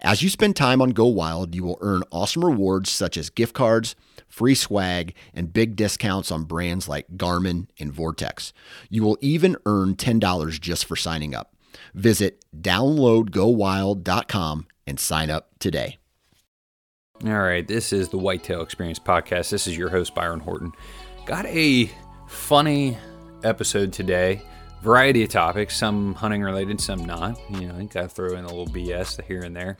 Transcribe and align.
As 0.00 0.22
you 0.22 0.28
spend 0.28 0.56
time 0.56 0.82
on 0.82 0.90
Go 0.90 1.06
Wild, 1.06 1.54
you 1.54 1.62
will 1.64 1.78
earn 1.80 2.02
awesome 2.10 2.44
rewards 2.44 2.90
such 2.90 3.16
as 3.16 3.30
gift 3.30 3.54
cards, 3.54 3.94
free 4.28 4.54
swag, 4.54 5.14
and 5.34 5.52
big 5.52 5.74
discounts 5.76 6.30
on 6.30 6.44
brands 6.44 6.88
like 6.88 7.08
Garmin 7.16 7.66
and 7.78 7.92
Vortex. 7.92 8.52
You 8.90 9.02
will 9.02 9.18
even 9.20 9.56
earn 9.66 9.96
$10 9.96 10.60
just 10.60 10.84
for 10.84 10.94
signing 10.96 11.34
up. 11.34 11.54
Visit 11.94 12.44
downloadgowild.com 12.58 14.66
and 14.86 15.00
sign 15.00 15.30
up 15.30 15.50
today. 15.58 15.98
All 17.24 17.40
right, 17.40 17.66
this 17.66 17.94
is 17.94 18.10
the 18.10 18.18
Whitetail 18.18 18.60
Experience 18.60 18.98
podcast. 18.98 19.48
This 19.50 19.66
is 19.66 19.74
your 19.76 19.88
host, 19.88 20.14
Byron 20.14 20.40
Horton. 20.40 20.72
Got 21.24 21.46
a 21.46 21.90
funny 22.28 22.98
episode 23.42 23.92
today. 23.92 24.42
Variety 24.86 25.24
of 25.24 25.30
topics, 25.30 25.76
some 25.76 26.14
hunting 26.14 26.44
related, 26.44 26.80
some 26.80 27.04
not. 27.04 27.40
You 27.50 27.66
know, 27.66 27.74
I 27.74 27.82
got 27.86 28.02
to 28.02 28.08
throw 28.08 28.36
in 28.36 28.44
a 28.44 28.46
little 28.46 28.68
BS 28.68 29.20
here 29.24 29.42
and 29.42 29.56
there. 29.56 29.76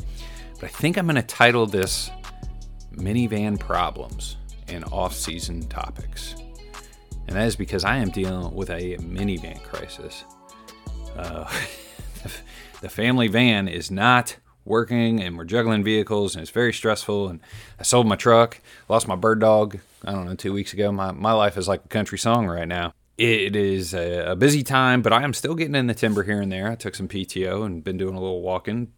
But 0.59 0.65
I 0.65 0.67
think 0.67 0.99
I'm 0.99 1.07
going 1.07 1.15
to 1.15 1.23
title 1.23 1.65
this 1.65 2.11
Minivan 2.93 3.57
Problems 3.57 4.37
and 4.67 4.85
Off 4.91 5.15
Season 5.15 5.63
Topics. 5.69 6.35
And 7.29 7.37
that 7.37 7.47
is 7.47 7.55
because 7.55 7.85
I 7.85 7.99
am 7.99 8.11
dealing 8.11 8.53
with 8.53 8.69
a 8.69 8.97
minivan 8.97 9.63
crisis. 9.63 10.25
Uh, 11.17 11.49
the 12.81 12.89
family 12.89 13.29
van 13.29 13.69
is 13.69 13.93
not 13.93 14.37
working 14.65 15.23
and 15.23 15.39
we're 15.39 15.45
juggling 15.45 15.85
vehicles 15.85 16.35
and 16.35 16.43
it's 16.43 16.51
very 16.51 16.73
stressful 16.73 17.29
and 17.29 17.39
I 17.79 17.85
sold 17.85 18.09
my 18.09 18.17
truck, 18.17 18.61
lost 18.89 19.07
my 19.07 19.15
bird 19.15 19.39
dog, 19.39 19.79
I 20.05 20.11
don't 20.11 20.25
know, 20.25 20.35
two 20.35 20.53
weeks 20.53 20.73
ago. 20.73 20.91
My, 20.91 21.13
my 21.13 21.33
life 21.33 21.57
is 21.57 21.69
like 21.69 21.85
a 21.85 21.89
country 21.89 22.19
song 22.19 22.49
right 22.49 22.67
now 22.67 22.93
it 23.19 23.57
is 23.57 23.95
a, 23.95 24.33
a, 24.33 24.37
busy 24.37 24.63
time, 24.63 25.01
but 25.01 25.13
I 25.13 25.23
am 25.23 25.33
still 25.33 25.55
getting 25.55 25.75
in 25.75 25.87
the 25.87 25.95
timber 25.95 26.23
here 26.23 26.41
and 26.41 26.53
there. 26.53 26.71
I 26.71 26.75
took 26.75 26.95
some 26.95 27.09
PTO 27.09 27.65
and 27.65 27.83
been 27.83 27.97
doing 27.97 28.15
a 28.15 28.21
little 28.21 28.43
walking. 28.43 28.93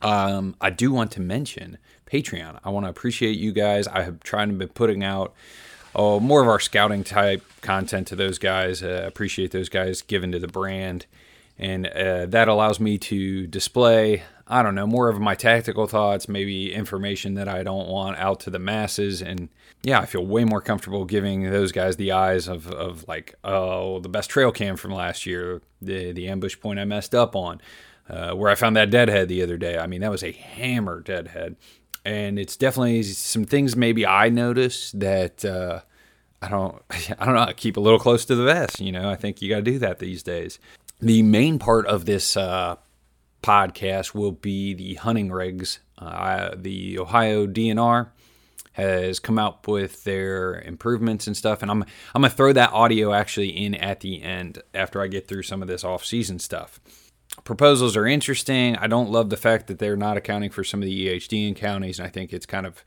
Um, 0.00 0.56
I 0.60 0.70
do 0.70 0.90
want 0.90 1.12
to 1.12 1.20
mention 1.20 1.78
Patreon. 2.10 2.58
I 2.64 2.70
want 2.70 2.86
to 2.86 2.90
appreciate 2.90 3.38
you 3.38 3.52
guys. 3.52 3.86
I 3.86 4.02
have 4.02 4.20
tried 4.20 4.46
to 4.46 4.52
be 4.52 4.66
putting 4.66 5.04
out 5.04 5.34
oh, 5.94 6.20
more 6.20 6.40
of 6.40 6.48
our 6.48 6.60
scouting 6.60 7.04
type 7.04 7.44
content 7.60 8.06
to 8.08 8.16
those 8.16 8.38
guys. 8.38 8.82
Uh, 8.82 9.04
appreciate 9.06 9.50
those 9.50 9.68
guys 9.68 10.02
giving 10.02 10.32
to 10.32 10.38
the 10.38 10.48
brand. 10.48 11.06
And 11.58 11.86
uh, 11.88 12.24
that 12.26 12.48
allows 12.48 12.80
me 12.80 12.96
to 12.96 13.46
display, 13.46 14.22
I 14.48 14.62
don't 14.62 14.74
know, 14.74 14.86
more 14.86 15.10
of 15.10 15.20
my 15.20 15.34
tactical 15.34 15.86
thoughts, 15.86 16.26
maybe 16.26 16.72
information 16.72 17.34
that 17.34 17.48
I 17.48 17.62
don't 17.62 17.88
want 17.88 18.16
out 18.16 18.40
to 18.40 18.50
the 18.50 18.58
masses. 18.58 19.20
And 19.20 19.50
yeah, 19.82 20.00
I 20.00 20.06
feel 20.06 20.24
way 20.24 20.44
more 20.44 20.60
comfortable 20.60 21.04
giving 21.04 21.50
those 21.50 21.72
guys 21.72 21.96
the 21.96 22.12
eyes 22.12 22.48
of, 22.48 22.70
of 22.70 23.06
like, 23.08 23.34
oh, 23.44 24.00
the 24.00 24.08
best 24.08 24.28
trail 24.28 24.52
cam 24.52 24.76
from 24.76 24.92
last 24.92 25.24
year, 25.24 25.62
the, 25.80 26.12
the 26.12 26.28
ambush 26.28 26.58
point 26.60 26.78
I 26.78 26.84
messed 26.84 27.14
up 27.14 27.34
on, 27.34 27.60
uh, 28.08 28.32
where 28.32 28.50
I 28.50 28.56
found 28.56 28.76
that 28.76 28.90
deadhead 28.90 29.28
the 29.28 29.42
other 29.42 29.56
day. 29.56 29.78
I 29.78 29.86
mean, 29.86 30.02
that 30.02 30.10
was 30.10 30.22
a 30.22 30.32
hammer 30.32 31.00
deadhead. 31.00 31.56
And 32.04 32.38
it's 32.38 32.56
definitely 32.56 33.02
some 33.04 33.44
things 33.44 33.74
maybe 33.74 34.06
I 34.06 34.28
notice 34.28 34.92
that 34.92 35.44
uh, 35.44 35.80
I 36.42 36.48
don't, 36.48 36.82
I 37.18 37.24
don't 37.24 37.34
know, 37.34 37.42
I 37.42 37.54
keep 37.54 37.78
a 37.78 37.80
little 37.80 37.98
close 37.98 38.26
to 38.26 38.34
the 38.34 38.44
vest. 38.44 38.80
You 38.80 38.92
know, 38.92 39.08
I 39.08 39.16
think 39.16 39.40
you 39.40 39.48
got 39.48 39.56
to 39.56 39.62
do 39.62 39.78
that 39.78 39.98
these 39.98 40.22
days. 40.22 40.58
The 41.00 41.22
main 41.22 41.58
part 41.58 41.86
of 41.86 42.04
this 42.04 42.36
uh, 42.36 42.76
podcast 43.42 44.12
will 44.14 44.32
be 44.32 44.74
the 44.74 44.94
hunting 44.94 45.32
rigs. 45.32 45.80
Uh, 45.96 46.50
the 46.54 46.98
Ohio 46.98 47.46
DNR 47.46 48.08
has 48.72 49.18
come 49.18 49.38
out 49.38 49.66
with 49.66 50.04
their 50.04 50.60
improvements 50.60 51.26
and 51.26 51.36
stuff 51.36 51.62
and 51.62 51.70
I'm 51.70 51.82
I'm 52.14 52.22
going 52.22 52.30
to 52.30 52.36
throw 52.36 52.52
that 52.52 52.72
audio 52.72 53.12
actually 53.12 53.48
in 53.48 53.74
at 53.74 54.00
the 54.00 54.22
end 54.22 54.62
after 54.74 55.00
I 55.00 55.08
get 55.08 55.26
through 55.26 55.42
some 55.42 55.62
of 55.62 55.68
this 55.68 55.84
off-season 55.84 56.38
stuff. 56.38 56.80
Proposals 57.44 57.96
are 57.96 58.06
interesting. 58.06 58.76
I 58.76 58.86
don't 58.86 59.10
love 59.10 59.30
the 59.30 59.36
fact 59.36 59.66
that 59.68 59.78
they're 59.78 59.96
not 59.96 60.16
accounting 60.16 60.50
for 60.50 60.64
some 60.64 60.82
of 60.82 60.86
the 60.86 61.08
EHD 61.08 61.48
in 61.48 61.54
counties 61.54 61.98
and 61.98 62.06
I 62.06 62.10
think 62.10 62.32
it's 62.32 62.46
kind 62.46 62.66
of 62.66 62.84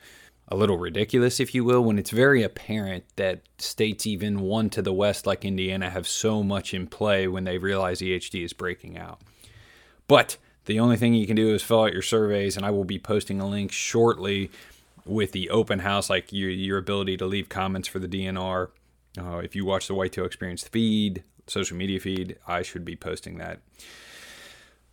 a 0.48 0.56
little 0.56 0.78
ridiculous 0.78 1.40
if 1.40 1.56
you 1.56 1.64
will 1.64 1.84
when 1.84 1.98
it's 1.98 2.12
very 2.12 2.44
apparent 2.44 3.06
that 3.16 3.42
states 3.58 4.06
even 4.06 4.42
one 4.42 4.70
to 4.70 4.82
the 4.82 4.94
west 4.94 5.26
like 5.26 5.46
Indiana 5.46 5.90
have 5.90 6.08
so 6.08 6.44
much 6.44 6.74
in 6.74 6.88
play 6.88 7.28
when 7.28 7.44
they 7.44 7.58
realize 7.58 8.02
EHD 8.02 8.44
is 8.44 8.54
breaking 8.54 8.98
out. 8.98 9.22
But 10.08 10.38
the 10.66 10.80
only 10.80 10.98
thing 10.98 11.14
you 11.14 11.28
can 11.28 11.36
do 11.36 11.54
is 11.54 11.64
fill 11.64 11.84
out 11.84 11.94
your 11.94 12.02
surveys 12.02 12.58
and 12.58 12.66
I 12.66 12.72
will 12.72 12.84
be 12.84 13.00
posting 13.00 13.42
a 13.42 13.48
link 13.48 13.72
shortly 13.72 14.52
with 15.06 15.32
the 15.32 15.50
open 15.50 15.80
house, 15.80 16.10
like 16.10 16.32
your, 16.32 16.50
your 16.50 16.78
ability 16.78 17.18
to 17.18 17.26
leave 17.26 17.50
comments 17.50 17.88
for 17.88 18.00
the 18.00 18.08
DNR. 18.08 18.70
Uh, 19.18 19.38
if 19.38 19.56
you 19.56 19.66
watch 19.66 19.88
the 19.88 19.94
Whitetail 19.94 20.26
Experience 20.26 20.64
feed, 20.64 21.24
social 21.48 21.78
media 21.78 22.00
feed, 22.00 22.38
I 22.48 22.62
should 22.62 22.86
be 22.86 22.96
posting 22.96 23.38
that. 23.38 23.60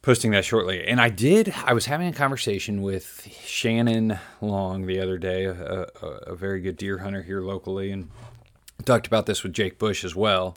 Posting 0.03 0.31
that 0.31 0.45
shortly. 0.45 0.87
And 0.87 1.01
I 1.01 1.11
did, 1.11 1.53
I 1.65 1.75
was 1.75 1.87
having 1.87 2.09
a 2.09 2.13
conversation 2.13 2.81
with 2.81 3.29
Shannon 3.45 4.19
Long 4.41 4.87
the 4.87 4.99
other 4.99 5.19
day, 5.19 5.45
a, 5.45 5.53
a, 5.53 6.07
a 6.29 6.35
very 6.35 6.61
good 6.61 6.79
deer 6.79 6.99
hunter 6.99 7.23
here 7.23 7.43
locally, 7.43 7.91
and 7.91 8.09
talked 8.87 9.07
about 9.07 9.27
this 9.27 9.43
with 9.43 9.53
Jake 9.53 9.79
Bush 9.79 10.03
as 10.05 10.17
well. 10.17 10.57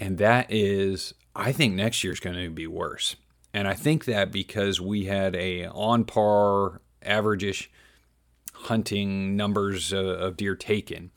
And 0.00 0.16
that 0.18 0.46
is, 0.48 1.12
I 1.36 1.52
think 1.52 1.74
next 1.74 2.02
year's 2.02 2.20
going 2.20 2.36
to 2.36 2.50
be 2.50 2.66
worse. 2.66 3.16
And 3.52 3.68
I 3.68 3.74
think 3.74 4.06
that 4.06 4.32
because 4.32 4.80
we 4.80 5.04
had 5.04 5.34
a 5.36 5.66
on 5.66 6.04
par, 6.04 6.80
average-ish 7.02 7.70
hunting 8.62 9.36
numbers 9.36 9.92
of, 9.92 10.06
of 10.06 10.36
deer 10.36 10.54
taken. 10.54 11.10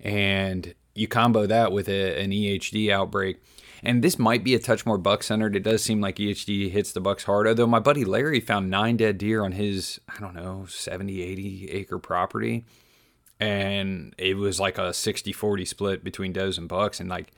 And 0.00 0.74
you 0.94 1.08
combo 1.08 1.46
that 1.46 1.72
with 1.72 1.88
a, 1.88 2.20
an 2.20 2.30
EHD 2.30 2.90
outbreak. 2.90 3.42
And 3.82 4.02
this 4.02 4.18
might 4.18 4.44
be 4.44 4.54
a 4.54 4.60
touch 4.60 4.86
more 4.86 4.98
buck 4.98 5.22
centered. 5.22 5.56
It 5.56 5.64
does 5.64 5.82
seem 5.82 6.00
like 6.00 6.16
EHD 6.16 6.70
hits 6.70 6.92
the 6.92 7.00
bucks 7.00 7.24
hard. 7.24 7.48
Although 7.48 7.66
my 7.66 7.80
buddy 7.80 8.04
Larry 8.04 8.40
found 8.40 8.70
nine 8.70 8.96
dead 8.96 9.18
deer 9.18 9.42
on 9.44 9.52
his, 9.52 10.00
I 10.08 10.20
don't 10.20 10.34
know, 10.34 10.66
70, 10.68 11.20
80 11.20 11.70
acre 11.70 11.98
property. 11.98 12.64
And 13.40 14.14
it 14.18 14.36
was 14.36 14.60
like 14.60 14.78
a 14.78 14.92
60 14.92 15.32
40 15.32 15.64
split 15.64 16.04
between 16.04 16.32
does 16.32 16.58
and 16.58 16.68
bucks. 16.68 17.00
And 17.00 17.10
like, 17.10 17.32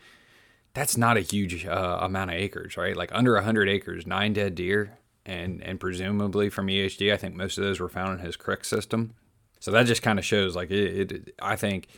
that's 0.75 0.99
not 0.99 1.17
a 1.17 1.21
huge 1.21 1.65
uh, 1.65 1.99
amount 2.03 2.31
of 2.31 2.37
acres, 2.37 2.77
right? 2.77 2.97
Like 2.97 3.11
under 3.13 3.35
100 3.35 3.69
acres, 3.69 4.07
nine 4.07 4.35
dead 4.35 4.55
deer 4.55 4.99
and 5.27 5.63
and 5.63 5.81
presumably 5.81 6.51
from 6.51 6.67
EHD. 6.67 7.13
I 7.13 7.17
think 7.17 7.35
most 7.35 7.59
of 7.59 7.65
those 7.65 7.81
were 7.81 7.89
found 7.89 8.19
in 8.19 8.27
his 8.27 8.37
crick 8.37 8.65
system. 8.65 9.15
So 9.61 9.71
that 9.71 9.87
just 9.87 10.03
kind 10.03 10.19
of 10.19 10.25
shows 10.25 10.55
like 10.55 10.71
it, 10.71 11.11
it, 11.11 11.35
I 11.41 11.57
think 11.57 11.89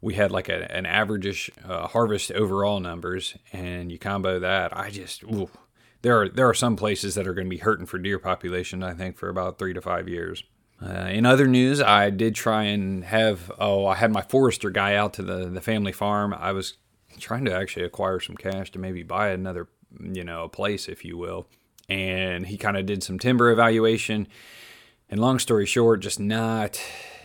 we 0.00 0.14
had 0.14 0.32
like 0.32 0.48
a, 0.48 0.70
an 0.74 0.84
averageish 0.84 1.50
uh, 1.68 1.86
harvest 1.86 2.32
overall 2.32 2.80
numbers, 2.80 3.36
and 3.52 3.92
you 3.92 3.98
combo 3.98 4.40
that. 4.40 4.76
I 4.76 4.90
just 4.90 5.22
ooh, 5.24 5.48
there 6.02 6.20
are 6.20 6.28
there 6.28 6.48
are 6.48 6.54
some 6.54 6.76
places 6.76 7.14
that 7.14 7.26
are 7.26 7.34
going 7.34 7.46
to 7.46 7.50
be 7.50 7.58
hurting 7.58 7.86
for 7.86 7.98
deer 7.98 8.18
population. 8.18 8.82
I 8.82 8.94
think 8.94 9.16
for 9.16 9.28
about 9.28 9.58
three 9.58 9.74
to 9.74 9.80
five 9.80 10.08
years. 10.08 10.42
Uh, 10.84 11.06
in 11.12 11.24
other 11.24 11.46
news, 11.46 11.80
I 11.80 12.10
did 12.10 12.34
try 12.34 12.64
and 12.64 13.04
have 13.04 13.52
oh 13.58 13.86
I 13.86 13.94
had 13.94 14.10
my 14.10 14.22
forester 14.22 14.70
guy 14.70 14.96
out 14.96 15.14
to 15.14 15.22
the 15.22 15.48
the 15.48 15.60
family 15.60 15.92
farm. 15.92 16.34
I 16.34 16.50
was 16.50 16.74
trying 17.20 17.44
to 17.44 17.54
actually 17.54 17.84
acquire 17.84 18.18
some 18.18 18.36
cash 18.36 18.72
to 18.72 18.78
maybe 18.80 19.04
buy 19.04 19.28
another 19.28 19.68
you 20.00 20.24
know 20.24 20.44
a 20.44 20.48
place 20.48 20.88
if 20.88 21.04
you 21.04 21.16
will 21.16 21.46
and 21.92 22.46
he 22.46 22.56
kind 22.56 22.76
of 22.76 22.86
did 22.86 23.02
some 23.02 23.18
timber 23.18 23.50
evaluation. 23.50 24.26
And 25.10 25.20
long 25.20 25.38
story 25.38 25.66
short, 25.66 26.00
just 26.00 26.18
not 26.18 26.80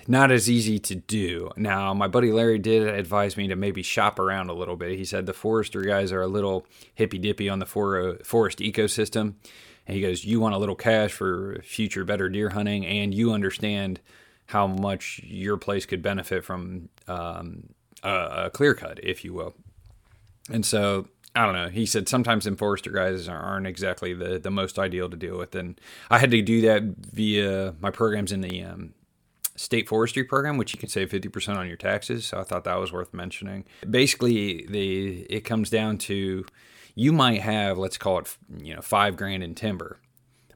not 0.10 0.32
as 0.32 0.50
easy 0.50 0.80
to 0.80 0.96
do. 0.96 1.52
Now, 1.58 1.94
my 1.94 2.08
buddy 2.08 2.32
Larry 2.32 2.60
did 2.60 2.88
advise 2.88 3.36
me 3.36 3.48
to 3.50 3.58
maybe 3.58 3.84
shop 3.84 4.20
around 4.20 4.50
a 4.50 4.54
little 4.54 4.78
bit. 4.78 4.98
He 4.98 5.04
said 5.04 5.26
the 5.26 5.34
forester 5.34 5.82
guys 5.82 6.14
are 6.14 6.22
a 6.22 6.28
little 6.28 6.66
hippy 6.96 7.18
dippy 7.18 7.50
on 7.50 7.60
the 7.60 7.66
for, 7.66 8.18
forest 8.24 8.60
ecosystem. 8.60 9.36
And 9.86 9.96
he 9.96 10.02
goes, 10.02 10.26
You 10.26 10.40
want 10.40 10.56
a 10.56 10.58
little 10.58 10.76
cash 10.76 11.12
for 11.12 11.62
future 11.64 12.04
better 12.04 12.30
deer 12.30 12.50
hunting, 12.50 12.86
and 12.86 13.14
you 13.14 13.32
understand 13.32 14.00
how 14.48 14.68
much 14.68 15.22
your 15.24 15.58
place 15.58 15.86
could 15.86 16.02
benefit 16.02 16.44
from 16.44 16.90
um, 17.08 17.70
a 18.04 18.50
clear 18.54 18.74
cut, 18.74 19.00
if 19.04 19.24
you 19.26 19.34
will. 19.34 19.56
And 20.50 20.66
so 20.66 21.08
I 21.38 21.46
don't 21.46 21.54
know. 21.54 21.70
He 21.70 21.86
said 21.86 22.10
sometimes 22.10 22.46
them 22.46 22.58
forester 22.58 22.90
guys 22.90 23.30
aren't 23.30 23.68
exactly 23.68 24.16
the, 24.16 24.40
the 24.40 24.50
most 24.50 24.80
ideal 24.80 25.08
to 25.08 25.16
deal 25.16 25.38
with, 25.38 25.54
and 25.54 25.80
I 26.10 26.18
had 26.18 26.32
to 26.32 26.42
do 26.42 26.62
that 26.62 26.82
via 26.82 27.76
my 27.80 27.92
programs 27.92 28.32
in 28.32 28.42
the 28.42 28.64
um, 28.64 28.96
state 29.56 29.88
forestry 29.88 30.24
program, 30.24 30.58
which 30.58 30.74
you 30.74 30.80
can 30.80 30.90
save 30.90 31.12
fifty 31.12 31.30
percent 31.30 31.60
on 31.60 31.68
your 31.68 31.78
taxes. 31.78 32.26
So 32.26 32.40
I 32.40 32.44
thought 32.44 32.64
that 32.64 32.80
was 32.80 32.92
worth 32.92 33.14
mentioning. 33.14 33.66
Basically, 33.88 34.66
the 34.68 35.28
it 35.30 35.42
comes 35.42 35.70
down 35.70 36.00
to 36.00 36.44
you 36.96 37.14
might 37.14 37.42
have 37.42 37.78
let's 37.78 38.00
call 38.00 38.18
it 38.18 38.36
you 38.58 38.74
know 38.74 38.82
five 38.82 39.16
grand 39.16 39.44
in 39.44 39.54
timber, 39.54 40.00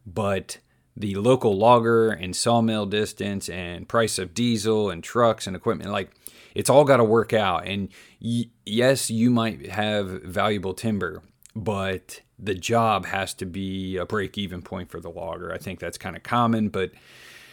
but 0.03 0.57
the 0.97 1.13
local 1.13 1.55
logger 1.55 2.09
and 2.09 2.35
sawmill 2.35 2.87
distance 2.87 3.49
and 3.49 3.87
price 3.87 4.17
of 4.17 4.33
diesel 4.33 4.89
and 4.89 5.03
trucks 5.03 5.45
and 5.45 5.55
equipment 5.55 5.91
like 5.91 6.11
it's 6.55 6.69
all 6.69 6.83
got 6.83 6.97
to 6.97 7.03
work 7.03 7.33
out 7.33 7.67
and 7.67 7.89
y- 8.21 8.49
yes 8.65 9.09
you 9.09 9.29
might 9.29 9.67
have 9.67 10.07
valuable 10.23 10.73
timber 10.73 11.21
but 11.55 12.21
the 12.39 12.55
job 12.55 13.05
has 13.05 13.33
to 13.33 13.45
be 13.45 13.97
a 13.97 14.05
break 14.05 14.37
even 14.37 14.61
point 14.61 14.89
for 14.89 14.99
the 14.99 15.09
logger 15.09 15.53
i 15.53 15.57
think 15.57 15.79
that's 15.79 15.97
kind 15.97 16.15
of 16.15 16.23
common 16.23 16.69
but 16.69 16.91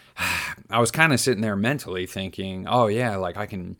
i 0.71 0.79
was 0.79 0.91
kind 0.91 1.13
of 1.13 1.21
sitting 1.21 1.43
there 1.43 1.57
mentally 1.57 2.07
thinking 2.07 2.67
oh 2.69 2.87
yeah 2.87 3.17
like 3.17 3.37
i 3.37 3.47
can 3.47 3.77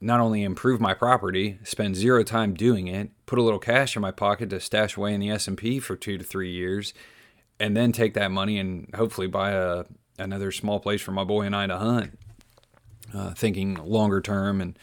not 0.00 0.20
only 0.20 0.42
improve 0.42 0.80
my 0.80 0.92
property 0.92 1.58
spend 1.64 1.96
zero 1.96 2.22
time 2.22 2.54
doing 2.54 2.88
it 2.88 3.10
put 3.26 3.38
a 3.38 3.42
little 3.42 3.58
cash 3.58 3.96
in 3.96 4.02
my 4.02 4.10
pocket 4.10 4.50
to 4.50 4.60
stash 4.60 4.96
away 4.96 5.14
in 5.14 5.20
the 5.20 5.30
s&p 5.30 5.78
for 5.80 5.96
two 5.96 6.18
to 6.18 6.24
three 6.24 6.50
years 6.50 6.92
and 7.60 7.76
then 7.76 7.92
take 7.92 8.14
that 8.14 8.30
money 8.30 8.58
and 8.58 8.92
hopefully 8.94 9.28
buy 9.28 9.52
a 9.52 9.84
another 10.18 10.52
small 10.52 10.80
place 10.80 11.02
for 11.02 11.12
my 11.12 11.24
boy 11.24 11.42
and 11.42 11.56
I 11.56 11.66
to 11.66 11.78
hunt. 11.78 12.18
Uh, 13.14 13.32
thinking 13.32 13.74
longer 13.76 14.20
term 14.20 14.60
and 14.60 14.78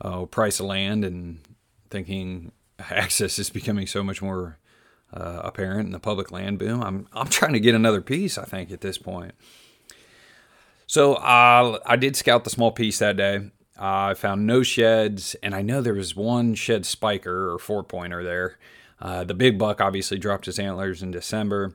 uh, 0.00 0.24
price 0.26 0.60
of 0.60 0.66
land 0.66 1.04
and 1.04 1.40
thinking 1.90 2.52
access 2.78 3.38
is 3.38 3.50
becoming 3.50 3.86
so 3.86 4.02
much 4.02 4.22
more 4.22 4.58
uh, 5.12 5.40
apparent 5.44 5.86
in 5.86 5.92
the 5.92 5.98
public 6.00 6.30
land 6.30 6.58
boom. 6.58 6.82
I'm 6.82 7.08
I'm 7.12 7.28
trying 7.28 7.52
to 7.54 7.60
get 7.60 7.74
another 7.74 8.00
piece. 8.00 8.38
I 8.38 8.44
think 8.44 8.70
at 8.70 8.80
this 8.80 8.98
point. 8.98 9.34
So 10.86 11.14
uh, 11.14 11.78
I 11.86 11.96
did 11.96 12.14
scout 12.14 12.44
the 12.44 12.50
small 12.50 12.70
piece 12.70 12.98
that 12.98 13.16
day. 13.16 13.50
I 13.76 14.14
found 14.14 14.46
no 14.46 14.62
sheds, 14.62 15.34
and 15.42 15.54
I 15.54 15.62
know 15.62 15.80
there 15.80 15.94
was 15.94 16.14
one 16.14 16.54
shed 16.54 16.86
spiker 16.86 17.52
or 17.52 17.58
four 17.58 17.82
pointer 17.82 18.22
there. 18.22 18.58
Uh, 19.00 19.24
the 19.24 19.34
big 19.34 19.58
buck 19.58 19.80
obviously 19.80 20.18
dropped 20.18 20.46
his 20.46 20.58
antlers 20.58 21.02
in 21.02 21.10
December. 21.10 21.74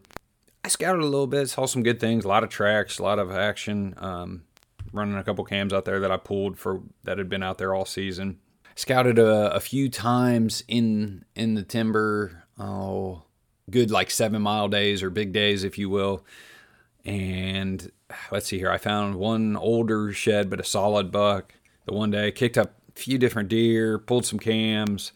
I 0.63 0.69
scouted 0.69 1.01
a 1.01 1.07
little 1.07 1.27
bit, 1.27 1.49
saw 1.49 1.65
some 1.65 1.83
good 1.83 1.99
things, 1.99 2.25
a 2.25 2.27
lot 2.27 2.43
of 2.43 2.49
tracks, 2.49 2.99
a 2.99 3.03
lot 3.03 3.19
of 3.19 3.31
action. 3.31 3.93
Um, 3.97 4.43
running 4.91 5.15
a 5.15 5.23
couple 5.23 5.43
cams 5.45 5.73
out 5.73 5.85
there 5.85 5.99
that 5.99 6.11
I 6.11 6.17
pulled 6.17 6.57
for 6.57 6.81
that 7.03 7.17
had 7.17 7.29
been 7.29 7.43
out 7.43 7.57
there 7.57 7.73
all 7.73 7.85
season. 7.85 8.39
Scouted 8.75 9.19
a, 9.19 9.53
a 9.53 9.59
few 9.59 9.89
times 9.89 10.63
in 10.67 11.25
in 11.35 11.55
the 11.55 11.63
timber. 11.63 12.43
Oh, 12.57 13.23
good 13.69 13.91
like 13.91 14.11
seven 14.11 14.41
mile 14.41 14.67
days 14.67 15.03
or 15.03 15.09
big 15.09 15.33
days, 15.33 15.63
if 15.63 15.77
you 15.77 15.89
will. 15.89 16.25
And 17.05 17.91
let's 18.31 18.47
see 18.47 18.57
here, 18.57 18.71
I 18.71 18.77
found 18.77 19.15
one 19.15 19.55
older 19.55 20.11
shed 20.11 20.49
but 20.49 20.59
a 20.59 20.63
solid 20.63 21.11
buck. 21.11 21.53
The 21.85 21.93
one 21.93 22.11
day 22.11 22.31
kicked 22.31 22.57
up 22.57 22.75
a 22.95 22.99
few 22.99 23.17
different 23.17 23.49
deer, 23.49 23.97
pulled 23.97 24.25
some 24.25 24.39
cams, 24.39 25.11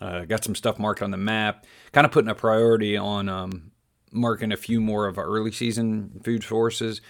uh, 0.00 0.24
got 0.24 0.44
some 0.44 0.54
stuff 0.54 0.78
marked 0.78 1.02
on 1.02 1.10
the 1.10 1.16
map. 1.16 1.66
Kind 1.92 2.04
of 2.04 2.12
putting 2.12 2.30
a 2.30 2.34
priority 2.34 2.96
on 2.96 3.28
um, 3.28 3.70
marking 4.12 4.52
a 4.52 4.56
few 4.56 4.80
more 4.80 5.06
of 5.06 5.18
our 5.18 5.26
early 5.26 5.52
season 5.52 6.20
food 6.24 6.42
sources. 6.42 7.00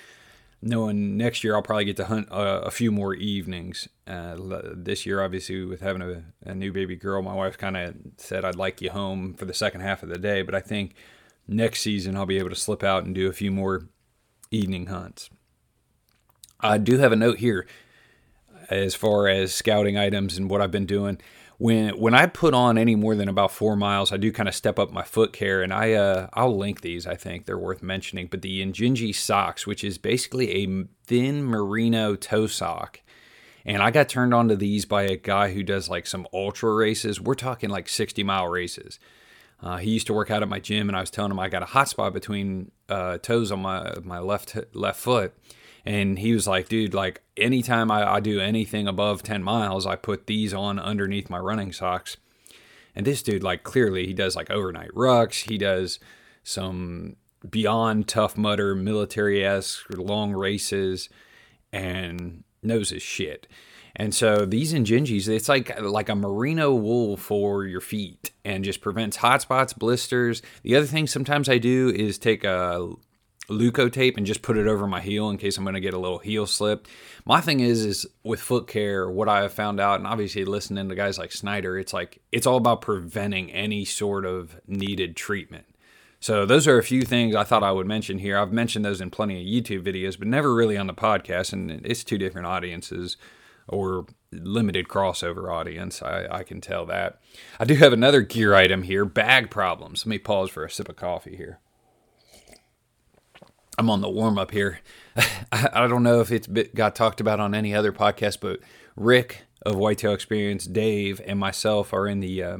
Knowing 0.62 1.16
next 1.16 1.42
year 1.42 1.54
I'll 1.56 1.62
probably 1.62 1.86
get 1.86 1.96
to 1.96 2.04
hunt 2.04 2.28
a, 2.30 2.62
a 2.62 2.70
few 2.70 2.92
more 2.92 3.14
evenings. 3.14 3.88
Uh, 4.06 4.36
this 4.74 5.06
year, 5.06 5.22
obviously, 5.22 5.64
with 5.64 5.80
having 5.80 6.02
a, 6.02 6.24
a 6.44 6.54
new 6.54 6.72
baby 6.72 6.96
girl, 6.96 7.22
my 7.22 7.32
wife 7.32 7.56
kind 7.56 7.76
of 7.76 7.94
said 8.18 8.44
I'd 8.44 8.56
like 8.56 8.82
you 8.82 8.90
home 8.90 9.34
for 9.34 9.46
the 9.46 9.54
second 9.54 9.80
half 9.80 10.02
of 10.02 10.10
the 10.10 10.18
day. 10.18 10.42
But 10.42 10.54
I 10.54 10.60
think 10.60 10.94
next 11.48 11.80
season 11.80 12.16
I'll 12.16 12.26
be 12.26 12.38
able 12.38 12.50
to 12.50 12.56
slip 12.56 12.82
out 12.82 13.04
and 13.04 13.14
do 13.14 13.28
a 13.28 13.32
few 13.32 13.50
more 13.50 13.88
evening 14.50 14.86
hunts. 14.86 15.30
I 16.60 16.76
do 16.76 16.98
have 16.98 17.12
a 17.12 17.16
note 17.16 17.38
here 17.38 17.66
as 18.68 18.94
far 18.94 19.28
as 19.28 19.54
scouting 19.54 19.96
items 19.96 20.36
and 20.36 20.50
what 20.50 20.60
I've 20.60 20.70
been 20.70 20.86
doing 20.86 21.18
when 21.60 21.90
when 21.98 22.14
I 22.14 22.24
put 22.24 22.54
on 22.54 22.78
any 22.78 22.96
more 22.96 23.14
than 23.14 23.28
about 23.28 23.52
four 23.52 23.76
miles, 23.76 24.12
I 24.12 24.16
do 24.16 24.32
kind 24.32 24.48
of 24.48 24.54
step 24.54 24.78
up 24.78 24.92
my 24.92 25.02
foot 25.02 25.34
care, 25.34 25.60
and 25.60 25.74
I 25.74 25.92
uh, 25.92 26.28
I'll 26.32 26.56
link 26.56 26.80
these. 26.80 27.06
I 27.06 27.16
think 27.16 27.44
they're 27.44 27.58
worth 27.58 27.82
mentioning. 27.82 28.28
But 28.28 28.40
the 28.40 28.64
Injinji 28.64 29.14
socks, 29.14 29.66
which 29.66 29.84
is 29.84 29.98
basically 29.98 30.64
a 30.64 30.84
thin 31.06 31.44
merino 31.44 32.16
toe 32.16 32.46
sock, 32.46 33.02
and 33.66 33.82
I 33.82 33.90
got 33.90 34.08
turned 34.08 34.32
on 34.32 34.48
to 34.48 34.56
these 34.56 34.86
by 34.86 35.02
a 35.02 35.16
guy 35.16 35.52
who 35.52 35.62
does 35.62 35.90
like 35.90 36.06
some 36.06 36.26
ultra 36.32 36.74
races. 36.74 37.20
We're 37.20 37.34
talking 37.34 37.68
like 37.68 37.90
sixty 37.90 38.22
mile 38.22 38.48
races. 38.48 38.98
Uh, 39.62 39.76
he 39.76 39.90
used 39.90 40.06
to 40.06 40.14
work 40.14 40.30
out 40.30 40.40
at 40.40 40.48
my 40.48 40.60
gym, 40.60 40.88
and 40.88 40.96
I 40.96 41.00
was 41.00 41.10
telling 41.10 41.30
him 41.30 41.38
I 41.38 41.50
got 41.50 41.62
a 41.62 41.66
hot 41.66 41.90
spot 41.90 42.14
between 42.14 42.70
uh, 42.88 43.18
toes 43.18 43.52
on 43.52 43.60
my 43.60 43.96
my 44.02 44.18
left 44.18 44.56
left 44.72 44.98
foot 44.98 45.34
and 45.84 46.18
he 46.18 46.32
was 46.32 46.46
like, 46.46 46.68
dude, 46.68 46.94
like 46.94 47.22
anytime 47.36 47.90
I, 47.90 48.14
I 48.14 48.20
do 48.20 48.40
anything 48.40 48.86
above 48.86 49.22
10 49.22 49.42
miles, 49.42 49.86
I 49.86 49.96
put 49.96 50.26
these 50.26 50.52
on 50.52 50.78
underneath 50.78 51.30
my 51.30 51.38
running 51.38 51.72
socks. 51.72 52.16
And 52.94 53.06
this 53.06 53.22
dude, 53.22 53.42
like, 53.42 53.62
clearly 53.62 54.06
he 54.06 54.12
does 54.12 54.36
like 54.36 54.50
overnight 54.50 54.90
rucks. 54.90 55.48
He 55.48 55.58
does 55.58 55.98
some 56.42 57.16
beyond 57.48 58.08
Tough 58.08 58.36
Mudder 58.36 58.74
military 58.74 59.44
esque 59.44 59.86
long 59.96 60.32
races 60.32 61.08
and 61.72 62.44
knows 62.62 62.90
his 62.90 63.02
shit. 63.02 63.46
And 63.96 64.14
so 64.14 64.44
these 64.44 64.72
Injinjis, 64.72 65.28
it's 65.28 65.48
like 65.48 65.80
like 65.80 66.08
a 66.08 66.14
merino 66.14 66.72
wool 66.74 67.16
for 67.16 67.64
your 67.64 67.80
feet 67.80 68.30
and 68.44 68.64
just 68.64 68.80
prevents 68.80 69.16
hot 69.16 69.42
spots, 69.42 69.72
blisters. 69.72 70.42
The 70.62 70.76
other 70.76 70.86
thing 70.86 71.06
sometimes 71.06 71.48
I 71.48 71.58
do 71.58 71.88
is 71.90 72.18
take 72.18 72.44
a 72.44 72.90
Leukotape 73.50 74.16
and 74.16 74.26
just 74.26 74.42
put 74.42 74.56
it 74.56 74.66
over 74.66 74.86
my 74.86 75.00
heel 75.00 75.28
in 75.28 75.36
case 75.36 75.58
I'm 75.58 75.64
going 75.64 75.74
to 75.74 75.80
get 75.80 75.94
a 75.94 75.98
little 75.98 76.18
heel 76.18 76.46
slip. 76.46 76.86
My 77.24 77.40
thing 77.40 77.60
is, 77.60 77.84
is 77.84 78.06
with 78.22 78.40
foot 78.40 78.66
care, 78.66 79.10
what 79.10 79.28
I 79.28 79.42
have 79.42 79.52
found 79.52 79.80
out, 79.80 79.98
and 79.98 80.06
obviously 80.06 80.44
listening 80.44 80.88
to 80.88 80.94
guys 80.94 81.18
like 81.18 81.32
Snyder, 81.32 81.78
it's 81.78 81.92
like 81.92 82.22
it's 82.32 82.46
all 82.46 82.56
about 82.56 82.80
preventing 82.80 83.50
any 83.52 83.84
sort 83.84 84.24
of 84.24 84.60
needed 84.66 85.16
treatment. 85.16 85.66
So 86.20 86.44
those 86.44 86.68
are 86.68 86.78
a 86.78 86.82
few 86.82 87.02
things 87.02 87.34
I 87.34 87.44
thought 87.44 87.62
I 87.62 87.72
would 87.72 87.86
mention 87.86 88.18
here. 88.18 88.38
I've 88.38 88.52
mentioned 88.52 88.84
those 88.84 89.00
in 89.00 89.10
plenty 89.10 89.40
of 89.40 89.64
YouTube 89.64 89.82
videos, 89.84 90.18
but 90.18 90.28
never 90.28 90.54
really 90.54 90.76
on 90.76 90.86
the 90.86 90.94
podcast, 90.94 91.52
and 91.52 91.70
it's 91.70 92.04
two 92.04 92.18
different 92.18 92.46
audiences 92.46 93.16
or 93.66 94.04
limited 94.30 94.86
crossover 94.86 95.50
audience. 95.50 96.02
I, 96.02 96.26
I 96.30 96.42
can 96.42 96.60
tell 96.60 96.84
that. 96.86 97.20
I 97.58 97.64
do 97.64 97.74
have 97.76 97.92
another 97.92 98.20
gear 98.20 98.54
item 98.54 98.82
here: 98.82 99.06
bag 99.06 99.50
problems. 99.50 100.04
Let 100.04 100.10
me 100.10 100.18
pause 100.18 100.50
for 100.50 100.64
a 100.64 100.70
sip 100.70 100.90
of 100.90 100.96
coffee 100.96 101.36
here. 101.36 101.58
I'm 103.78 103.90
on 103.90 104.00
the 104.00 104.08
warm 104.08 104.38
up 104.38 104.50
here. 104.50 104.80
I, 105.52 105.86
don't 105.86 106.02
know 106.02 106.20
if 106.20 106.30
it's 106.30 106.46
got 106.74 106.94
talked 106.94 107.20
about 107.20 107.40
on 107.40 107.54
any 107.54 107.74
other 107.74 107.92
podcast, 107.92 108.38
but 108.40 108.60
Rick 108.96 109.42
of 109.62 109.76
Whitetail 109.76 110.12
Experience, 110.12 110.66
Dave, 110.66 111.20
and 111.26 111.38
myself 111.38 111.92
are 111.92 112.06
in 112.06 112.20
the 112.20 112.42
uh, 112.42 112.58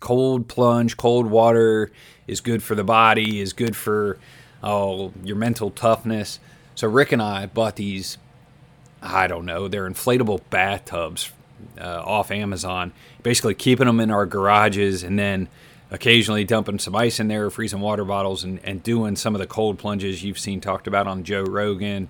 cold 0.00 0.48
plunge. 0.48 0.96
Cold 0.96 1.26
water 1.26 1.90
is 2.26 2.40
good 2.40 2.62
for 2.62 2.74
the 2.74 2.84
body, 2.84 3.40
is 3.40 3.52
good 3.52 3.76
for 3.76 4.18
oh 4.62 5.12
your 5.22 5.36
mental 5.36 5.70
toughness. 5.70 6.40
So 6.74 6.88
Rick 6.88 7.12
and 7.12 7.22
I 7.22 7.46
bought 7.46 7.76
these. 7.76 8.18
I 9.02 9.26
don't 9.26 9.46
know. 9.46 9.68
They're 9.68 9.88
inflatable 9.88 10.40
bathtubs 10.50 11.30
uh, 11.80 12.02
off 12.04 12.30
Amazon. 12.30 12.92
Basically, 13.22 13.54
keeping 13.54 13.86
them 13.86 14.00
in 14.00 14.10
our 14.10 14.26
garages 14.26 15.02
and 15.02 15.18
then 15.18 15.48
occasionally 15.90 16.44
dumping 16.44 16.78
some 16.78 16.96
ice 16.96 17.20
in 17.20 17.28
there, 17.28 17.48
freezing 17.50 17.80
water 17.80 18.04
bottles, 18.04 18.44
and, 18.44 18.60
and 18.64 18.82
doing 18.82 19.16
some 19.16 19.34
of 19.34 19.40
the 19.40 19.46
cold 19.46 19.78
plunges 19.78 20.22
you've 20.22 20.38
seen 20.38 20.60
talked 20.60 20.86
about 20.86 21.06
on 21.06 21.24
Joe 21.24 21.42
Rogan, 21.42 22.08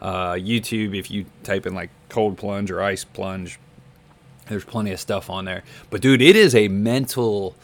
uh, 0.00 0.32
YouTube. 0.32 0.96
If 0.96 1.10
you 1.10 1.26
type 1.42 1.66
in 1.66 1.74
like 1.74 1.90
cold 2.08 2.36
plunge 2.38 2.70
or 2.70 2.82
ice 2.82 3.04
plunge, 3.04 3.58
there's 4.48 4.64
plenty 4.64 4.92
of 4.92 5.00
stuff 5.00 5.28
on 5.28 5.44
there. 5.44 5.64
But 5.90 6.00
dude, 6.00 6.22
it 6.22 6.36
is 6.36 6.54
a 6.54 6.68
mental 6.68 7.56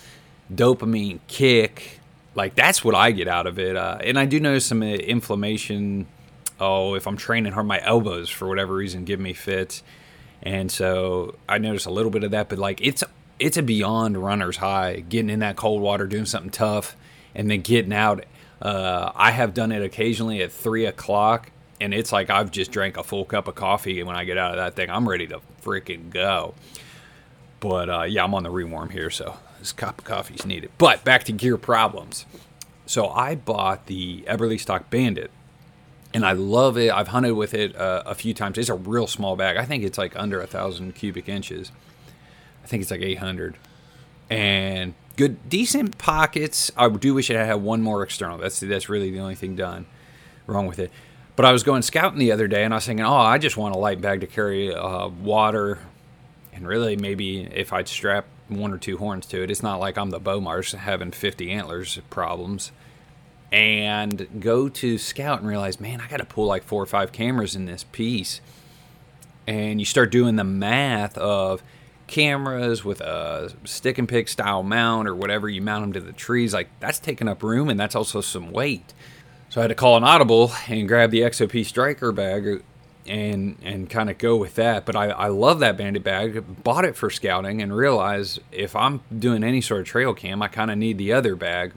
dopamine 0.53 1.21
kick. 1.29 2.01
Like 2.35 2.55
that's 2.55 2.85
what 2.85 2.95
I 2.95 3.13
get 3.13 3.29
out 3.29 3.47
of 3.47 3.59
it. 3.59 3.77
Uh, 3.77 3.99
and 4.03 4.19
I 4.19 4.25
do 4.25 4.41
notice 4.41 4.67
some 4.67 4.83
uh, 4.83 4.87
inflammation. 4.87 6.07
Oh, 6.59 6.95
if 6.95 7.07
I'm 7.07 7.17
training 7.17 7.53
hard, 7.53 7.67
my 7.67 7.81
elbows 7.85 8.31
for 8.31 8.49
whatever 8.49 8.75
reason 8.75 9.05
give 9.05 9.21
me 9.21 9.33
fits. 9.33 9.83
And 10.43 10.73
so 10.73 11.37
I 11.49 11.59
notice 11.59 11.85
a 11.85 11.91
little 11.91 12.11
bit 12.11 12.25
of 12.25 12.33
that, 12.33 12.49
but 12.49 12.59
like 12.59 12.81
it's 12.81 13.05
it's 13.43 13.57
a 13.57 13.63
beyond 13.63 14.17
runner's 14.17 14.59
high 14.59 15.01
getting 15.01 15.29
in 15.29 15.41
that 15.41 15.57
cold 15.57 15.83
water, 15.83 16.07
doing 16.07 16.27
something 16.27 16.51
tough, 16.51 16.97
and 17.35 17.51
then 17.51 17.61
getting 17.61 17.93
out. 17.93 18.25
Uh, 18.61 19.11
I 19.17 19.33
have 19.33 19.53
done 19.53 19.73
it 19.73 19.83
occasionally 19.83 20.41
at 20.43 20.53
three 20.53 20.87
o'clock, 20.87 21.51
and 21.81 21.93
it's 21.93 22.13
like 22.13 22.31
I've 22.31 22.53
just 22.53 22.71
drank 22.71 22.97
a 22.97 23.03
full 23.03 23.25
cup 23.25 23.49
of 23.49 23.57
coffee, 23.57 23.99
and 23.99 24.07
when 24.07 24.15
I 24.15 24.25
get 24.25 24.39
out 24.39 24.53
of 24.53 24.59
that 24.59 24.77
thing, 24.77 24.89
I'm 24.91 25.09
ready 25.09 25.27
to 25.27 25.41
freaking 25.61 26.11
go. 26.11 26.55
But 27.59 27.91
uh, 27.91 28.03
yeah, 28.03 28.23
I'm 28.23 28.33
on 28.35 28.45
the 28.45 28.51
rewarm 28.51 28.91
here, 28.91 29.11
so 29.11 29.37
this 29.59 29.73
cup 29.73 29.99
of 29.99 30.05
coffee 30.05 30.35
is 30.35 30.47
needed. 30.47 30.71
But 30.79 31.03
back 31.03 31.25
to 31.25 31.33
gear 31.33 31.57
problems. 31.57 32.27
So 32.87 33.09
I 33.09 33.35
bought 33.35 33.87
the 33.87 34.23
Eberlestock 34.29 34.89
Bandit, 34.89 35.33
and 36.15 36.25
I 36.25 36.33
love 36.33 36.79
it. 36.79 36.93
I've 36.93 37.09
hunted 37.09 37.35
with 37.35 37.55
it 37.55 37.75
uh, 37.75 38.05
a 38.07 38.15
few 38.15 38.35
times. 38.35 38.57
It's 38.57 38.69
a 38.69 38.75
real 38.75 39.09
small 39.09 39.35
bag. 39.35 39.57
I 39.57 39.65
think 39.65 39.83
it's 39.83 39.99
like 39.99 40.15
under 40.15 40.41
a 40.41 40.47
thousand 40.47 40.95
cubic 40.95 41.29
inches 41.29 41.73
think 42.73 42.83
it's 42.83 42.91
like 42.91 43.03
800. 43.03 43.57
And 44.31 44.95
good, 45.17 45.49
decent 45.49 45.99
pockets. 45.99 46.73
I 46.77 46.89
do 46.89 47.15
wish 47.15 47.31
it 47.31 47.37
had 47.37 47.55
one 47.55 47.83
more 47.83 48.03
external. 48.03 48.39
That's 48.39 48.59
that's 48.61 48.89
really 48.89 49.11
the 49.11 49.21
only 49.21 49.35
thing 49.35 49.55
done 49.55 49.87
wrong 50.47 50.67
with 50.67 50.79
it. 50.79 50.91
But 51.37 51.45
I 51.45 51.53
was 51.53 51.63
going 51.63 51.83
scouting 51.83 52.19
the 52.19 52.33
other 52.33 52.49
day, 52.49 52.65
and 52.65 52.75
I 52.75 52.79
was 52.79 52.87
thinking, 52.87 53.07
oh, 53.07 53.15
I 53.15 53.39
just 53.39 53.57
want 53.57 53.75
a 53.75 53.79
light 53.79 54.01
bag 54.01 54.21
to 54.21 54.27
carry 54.27 54.75
uh, 54.75 55.09
water, 55.09 55.79
and 56.53 56.67
really 56.67 56.97
maybe 56.97 57.43
if 57.43 57.73
I'd 57.73 57.89
strap 57.89 58.27
one 58.49 58.73
or 58.73 58.79
two 58.79 58.99
horns 58.99 59.27
to 59.27 59.43
it, 59.43 59.51
it's 59.51 59.63
not 59.63 59.81
like 59.81 59.97
I'm 59.97 60.11
the 60.11 60.21
Bowmars 60.21 60.75
having 60.75 61.11
50 61.11 61.51
antlers 61.51 61.99
problems. 62.11 62.73
and 63.51 64.27
go 64.41 64.69
to 64.71 64.97
scout 64.97 65.41
and 65.41 65.49
realize, 65.49 65.79
man, 65.79 66.01
I 66.01 66.09
got 66.09 66.19
to 66.19 66.25
pull 66.25 66.47
like 66.47 66.65
four 66.65 66.83
or 66.83 66.87
five 66.87 67.13
cameras 67.13 67.55
in 67.55 67.67
this 67.67 67.85
piece. 67.85 68.41
And 69.47 69.79
you 69.81 69.85
start 69.85 70.11
doing 70.11 70.37
the 70.37 70.45
math 70.45 71.19
of 71.19 71.63
cameras 72.13 72.85
with 72.85 73.01
a 73.01 73.51
stick 73.65 73.97
and 73.97 74.07
pick 74.07 74.29
style 74.29 74.63
mount 74.63 75.09
or 75.09 75.15
whatever 75.15 75.49
you 75.49 75.63
mount 75.63 75.83
them 75.83 75.93
to 75.95 76.01
the 76.01 76.13
trees. 76.13 76.53
Like 76.53 76.69
that's 76.79 76.99
taking 76.99 77.27
up 77.27 77.43
room 77.43 77.71
and 77.71 77.81
that's 77.81 77.95
also 77.95 78.21
some 78.21 78.53
weight. 78.53 78.93
So 79.49 79.61
I 79.61 79.63
had 79.63 79.69
to 79.69 79.75
call 79.75 79.97
an 79.97 80.05
audible 80.05 80.53
and 80.69 80.87
grab 80.87 81.11
the 81.11 81.21
XOP 81.23 81.65
striker 81.65 82.13
bag 82.13 82.63
and 83.07 83.57
and 83.63 83.89
kind 83.89 84.11
of 84.11 84.19
go 84.19 84.37
with 84.37 84.57
that. 84.57 84.85
But 84.85 84.95
I, 84.95 85.07
I 85.09 85.29
love 85.29 85.61
that 85.61 85.79
bandit 85.79 86.05
bag. 86.05 86.63
Bought 86.63 86.85
it 86.85 86.97
for 86.97 87.09
scouting 87.09 87.63
and 87.63 87.75
realized 87.75 88.41
if 88.53 88.77
I'm 88.77 89.01
doing 89.19 89.43
any 89.43 89.63
sort 89.63 89.81
of 89.81 89.87
trail 89.87 90.13
cam, 90.13 90.43
I 90.43 90.49
kind 90.49 90.71
of 90.71 90.77
need 90.77 90.99
the 90.99 91.15
other 91.15 91.35
bag. 91.35 91.73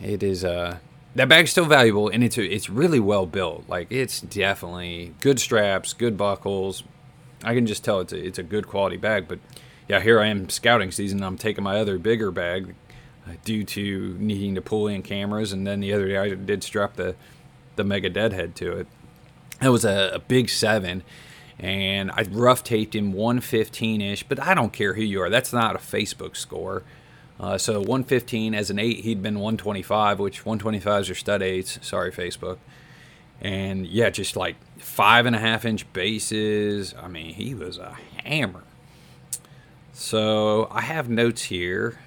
It 0.00 0.22
is 0.22 0.46
uh 0.46 0.78
that 1.14 1.28
bag's 1.28 1.50
still 1.50 1.66
valuable 1.66 2.08
and 2.08 2.24
it's 2.24 2.38
it's 2.38 2.70
really 2.70 3.00
well 3.00 3.26
built. 3.26 3.68
Like 3.68 3.88
it's 3.92 4.18
definitely 4.18 5.14
good 5.20 5.38
straps, 5.38 5.92
good 5.92 6.16
buckles. 6.16 6.84
I 7.46 7.54
can 7.54 7.64
just 7.64 7.84
tell 7.84 8.00
it's 8.00 8.12
a, 8.12 8.26
it's 8.26 8.38
a 8.38 8.42
good 8.42 8.66
quality 8.66 8.96
bag. 8.96 9.28
But 9.28 9.38
yeah, 9.88 10.00
here 10.00 10.20
I 10.20 10.26
am 10.26 10.48
scouting 10.48 10.90
season. 10.90 11.22
I'm 11.22 11.38
taking 11.38 11.64
my 11.64 11.78
other 11.78 11.96
bigger 11.96 12.30
bag 12.30 12.74
due 13.44 13.64
to 13.64 14.16
needing 14.18 14.54
to 14.56 14.60
pull 14.60 14.88
in 14.88 15.02
cameras. 15.02 15.52
And 15.52 15.66
then 15.66 15.80
the 15.80 15.92
other 15.92 16.08
day 16.08 16.18
I 16.18 16.34
did 16.34 16.62
strap 16.62 16.96
the 16.96 17.14
the 17.76 17.84
Mega 17.84 18.10
Deadhead 18.10 18.54
to 18.56 18.72
it. 18.72 18.86
That 19.60 19.68
was 19.68 19.84
a, 19.84 20.12
a 20.14 20.18
big 20.18 20.48
seven, 20.48 21.02
and 21.58 22.10
I 22.10 22.22
rough 22.30 22.64
taped 22.64 22.94
him 22.94 23.12
115 23.12 24.00
ish. 24.00 24.22
But 24.24 24.40
I 24.40 24.54
don't 24.54 24.72
care 24.72 24.94
who 24.94 25.02
you 25.02 25.22
are. 25.22 25.30
That's 25.30 25.52
not 25.52 25.76
a 25.76 25.78
Facebook 25.78 26.36
score. 26.36 26.82
Uh, 27.38 27.58
so 27.58 27.74
115 27.74 28.54
as 28.54 28.70
an 28.70 28.78
eight, 28.78 29.00
he'd 29.00 29.22
been 29.22 29.34
125, 29.34 30.18
which 30.18 30.44
125s 30.44 31.10
are 31.10 31.14
stud 31.14 31.42
eights. 31.42 31.78
Sorry, 31.82 32.10
Facebook. 32.10 32.56
And 33.40 33.86
yeah, 33.86 34.10
just 34.10 34.36
like 34.36 34.56
five 34.78 35.26
and 35.26 35.36
a 35.36 35.38
half 35.38 35.64
inch 35.64 35.90
bases. 35.92 36.94
I 37.00 37.08
mean, 37.08 37.34
he 37.34 37.54
was 37.54 37.78
a 37.78 37.96
hammer. 38.24 38.64
So 39.92 40.68
I 40.70 40.82
have 40.82 41.08
notes 41.08 41.44
here. 41.44 41.98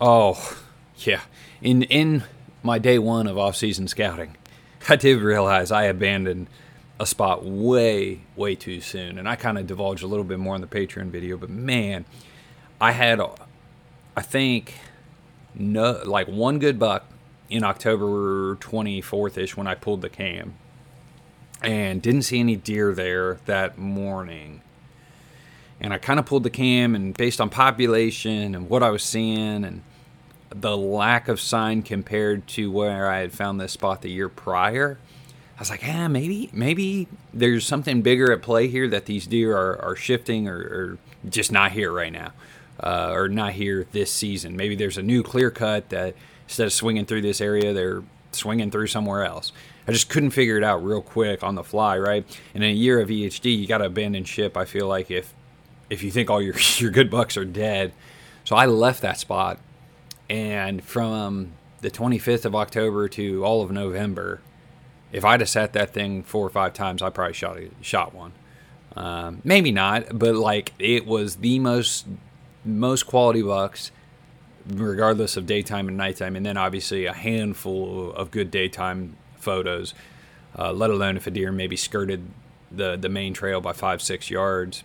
Oh, 0.00 0.58
yeah. 0.98 1.20
In 1.60 1.82
in 1.84 2.24
my 2.62 2.78
day 2.78 2.98
one 2.98 3.26
of 3.26 3.38
off 3.38 3.56
season 3.56 3.88
scouting, 3.88 4.36
I 4.88 4.96
did 4.96 5.20
realize 5.20 5.70
I 5.70 5.84
abandoned 5.84 6.48
a 7.00 7.06
spot 7.06 7.44
way, 7.44 8.20
way 8.36 8.54
too 8.54 8.80
soon. 8.80 9.18
And 9.18 9.28
I 9.28 9.36
kind 9.36 9.58
of 9.58 9.66
divulged 9.66 10.02
a 10.02 10.06
little 10.06 10.24
bit 10.24 10.38
more 10.38 10.54
in 10.54 10.60
the 10.60 10.66
Patreon 10.66 11.10
video, 11.10 11.36
but 11.36 11.50
man, 11.50 12.04
I 12.80 12.92
had, 12.92 13.20
I 14.16 14.22
think, 14.22 14.74
no, 15.54 16.02
like 16.04 16.26
one 16.26 16.58
good 16.58 16.78
buck 16.78 17.04
in 17.48 17.64
October 17.64 18.56
24th 18.56 19.38
ish 19.38 19.56
when 19.56 19.66
I 19.66 19.74
pulled 19.74 20.02
the 20.02 20.08
cam 20.08 20.54
and 21.62 22.00
didn't 22.00 22.22
see 22.22 22.40
any 22.40 22.56
deer 22.56 22.94
there 22.94 23.38
that 23.46 23.78
morning. 23.78 24.62
And 25.80 25.92
I 25.92 25.98
kind 25.98 26.18
of 26.18 26.26
pulled 26.26 26.42
the 26.42 26.50
cam 26.50 26.94
and 26.94 27.16
based 27.16 27.40
on 27.40 27.50
population 27.50 28.54
and 28.54 28.68
what 28.68 28.82
I 28.82 28.90
was 28.90 29.02
seeing 29.02 29.64
and 29.64 29.82
the 30.50 30.76
lack 30.76 31.28
of 31.28 31.40
sign 31.40 31.82
compared 31.82 32.46
to 32.48 32.70
where 32.70 33.10
I 33.10 33.18
had 33.18 33.32
found 33.32 33.60
this 33.60 33.72
spot 33.72 34.02
the 34.02 34.10
year 34.10 34.28
prior, 34.28 34.98
I 35.56 35.60
was 35.60 35.70
like, 35.70 35.82
ah, 35.84 36.08
maybe, 36.08 36.50
maybe 36.52 37.08
there's 37.34 37.66
something 37.66 38.02
bigger 38.02 38.32
at 38.32 38.42
play 38.42 38.68
here 38.68 38.88
that 38.88 39.06
these 39.06 39.26
deer 39.26 39.56
are, 39.56 39.80
are 39.82 39.96
shifting 39.96 40.48
or, 40.48 40.56
or 40.56 40.98
just 41.28 41.50
not 41.50 41.72
here 41.72 41.92
right 41.92 42.12
now, 42.12 42.32
uh, 42.80 43.10
or 43.12 43.28
not 43.28 43.52
here 43.52 43.86
this 43.92 44.12
season. 44.12 44.56
Maybe 44.56 44.76
there's 44.76 44.98
a 44.98 45.02
new 45.02 45.22
clear 45.22 45.50
cut 45.50 45.88
that 45.88 46.14
instead 46.48 46.66
of 46.66 46.72
swinging 46.72 47.06
through 47.06 47.22
this 47.22 47.40
area, 47.40 47.72
they're 47.72 48.02
swinging 48.32 48.70
through 48.70 48.88
somewhere 48.88 49.24
else. 49.24 49.52
I 49.86 49.92
just 49.92 50.08
couldn't 50.10 50.30
figure 50.30 50.58
it 50.58 50.64
out 50.64 50.84
real 50.84 51.00
quick 51.00 51.42
on 51.42 51.54
the 51.54 51.64
fly, 51.64 51.96
right? 51.96 52.24
And 52.54 52.64
in 52.64 52.70
a 52.70 52.74
year 52.74 53.00
of 53.00 53.08
EHD, 53.08 53.58
you 53.58 53.66
got 53.66 53.78
to 53.78 53.86
abandon 53.86 54.24
ship. 54.24 54.56
I 54.56 54.64
feel 54.64 54.86
like 54.86 55.10
if 55.10 55.34
if 55.88 56.02
you 56.02 56.10
think 56.10 56.28
all 56.28 56.42
your 56.42 56.54
your 56.78 56.90
good 56.90 57.10
bucks 57.10 57.36
are 57.36 57.44
dead, 57.44 57.92
so 58.44 58.56
I 58.56 58.66
left 58.66 59.02
that 59.02 59.18
spot 59.18 59.58
and 60.28 60.84
from 60.84 61.52
the 61.80 61.90
25th 61.90 62.44
of 62.44 62.54
October 62.54 63.08
to 63.08 63.44
all 63.44 63.62
of 63.62 63.70
November, 63.70 64.40
if 65.12 65.24
I'd 65.24 65.40
have 65.40 65.48
sat 65.48 65.72
that 65.72 65.94
thing 65.94 66.22
four 66.22 66.44
or 66.44 66.50
five 66.50 66.74
times, 66.74 67.00
I 67.00 67.10
probably 67.10 67.34
shot 67.34 67.56
a, 67.56 67.68
shot 67.80 68.14
one. 68.14 68.32
Um, 68.96 69.40
maybe 69.44 69.70
not, 69.70 70.18
but 70.18 70.34
like 70.34 70.72
it 70.78 71.06
was 71.06 71.36
the 71.36 71.58
most 71.58 72.06
most 72.64 73.04
quality 73.04 73.42
bucks, 73.42 73.90
regardless 74.68 75.36
of 75.36 75.46
daytime 75.46 75.88
and 75.88 75.96
nighttime, 75.96 76.36
and 76.36 76.44
then 76.44 76.56
obviously 76.56 77.06
a 77.06 77.12
handful 77.12 78.12
of 78.12 78.30
good 78.30 78.50
daytime 78.50 79.16
photos. 79.36 79.94
Uh, 80.58 80.72
let 80.72 80.90
alone 80.90 81.16
if 81.16 81.26
a 81.26 81.30
deer 81.30 81.52
maybe 81.52 81.76
skirted 81.76 82.28
the 82.70 82.96
the 82.96 83.08
main 83.08 83.34
trail 83.34 83.60
by 83.60 83.72
five 83.72 84.02
six 84.02 84.30
yards. 84.30 84.84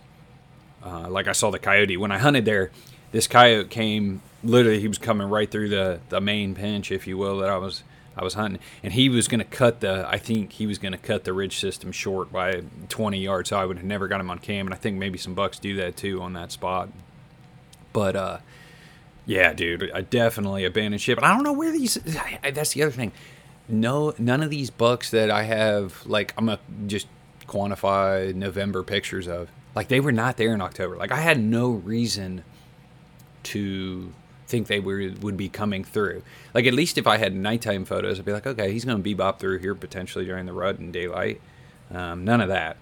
Uh, 0.84 1.08
like 1.08 1.26
I 1.26 1.32
saw 1.32 1.50
the 1.50 1.58
coyote 1.58 1.96
when 1.96 2.12
I 2.12 2.18
hunted 2.18 2.44
there. 2.44 2.70
This 3.12 3.26
coyote 3.26 3.70
came 3.70 4.20
literally 4.42 4.80
he 4.80 4.88
was 4.88 4.98
coming 4.98 5.28
right 5.28 5.50
through 5.50 5.70
the 5.70 6.00
the 6.08 6.20
main 6.20 6.54
pinch, 6.54 6.92
if 6.92 7.06
you 7.06 7.16
will, 7.16 7.38
that 7.38 7.48
I 7.48 7.56
was 7.56 7.82
I 8.16 8.22
was 8.22 8.34
hunting, 8.34 8.60
and 8.82 8.92
he 8.92 9.08
was 9.08 9.26
going 9.26 9.40
to 9.40 9.44
cut 9.44 9.80
the. 9.80 10.06
I 10.08 10.18
think 10.18 10.52
he 10.52 10.66
was 10.66 10.78
going 10.78 10.92
to 10.92 10.98
cut 10.98 11.24
the 11.24 11.32
ridge 11.32 11.58
system 11.58 11.90
short 11.90 12.30
by 12.30 12.62
20 12.88 13.18
yards. 13.18 13.48
So 13.48 13.58
I 13.58 13.64
would 13.64 13.78
have 13.78 13.86
never 13.86 14.06
got 14.06 14.20
him 14.20 14.30
on 14.30 14.38
cam, 14.38 14.66
and 14.66 14.74
I 14.74 14.76
think 14.76 14.98
maybe 14.98 15.18
some 15.18 15.34
bucks 15.34 15.58
do 15.58 15.74
that 15.76 15.96
too 15.96 16.22
on 16.22 16.32
that 16.34 16.52
spot. 16.52 16.90
But 17.92 18.14
uh, 18.14 18.38
yeah, 19.26 19.52
dude, 19.52 19.90
I 19.92 20.02
definitely 20.02 20.64
abandoned 20.64 21.00
ship. 21.00 21.18
And 21.18 21.26
I 21.26 21.34
don't 21.34 21.44
know 21.44 21.52
where 21.52 21.72
these. 21.72 21.98
I, 22.42 22.50
that's 22.50 22.72
the 22.74 22.82
other 22.82 22.92
thing. 22.92 23.12
No, 23.68 24.14
none 24.18 24.42
of 24.42 24.50
these 24.50 24.70
bucks 24.70 25.10
that 25.10 25.30
I 25.30 25.44
have, 25.44 26.04
like 26.06 26.34
I'm 26.36 26.46
gonna 26.46 26.60
just 26.86 27.06
quantify 27.46 28.34
November 28.34 28.82
pictures 28.82 29.26
of, 29.26 29.48
like 29.74 29.88
they 29.88 30.00
were 30.00 30.12
not 30.12 30.36
there 30.36 30.52
in 30.52 30.60
October. 30.60 30.96
Like 30.96 31.12
I 31.12 31.20
had 31.20 31.40
no 31.40 31.70
reason 31.70 32.44
to 33.44 34.12
think 34.46 34.66
they 34.66 34.80
were, 34.80 35.12
would 35.20 35.36
be 35.36 35.48
coming 35.48 35.82
through. 35.84 36.22
Like 36.52 36.66
at 36.66 36.74
least 36.74 36.98
if 36.98 37.06
I 37.06 37.16
had 37.16 37.34
nighttime 37.34 37.84
photos, 37.84 38.18
I'd 38.18 38.24
be 38.24 38.32
like, 38.32 38.46
okay, 38.46 38.72
he's 38.72 38.84
to 38.84 38.96
bebop 38.96 39.38
through 39.38 39.58
here 39.58 39.74
potentially 39.74 40.26
during 40.26 40.46
the 40.46 40.52
rut 40.52 40.78
and 40.78 40.92
daylight. 40.92 41.40
Um, 41.90 42.24
none 42.24 42.40
of 42.40 42.48
that. 42.48 42.76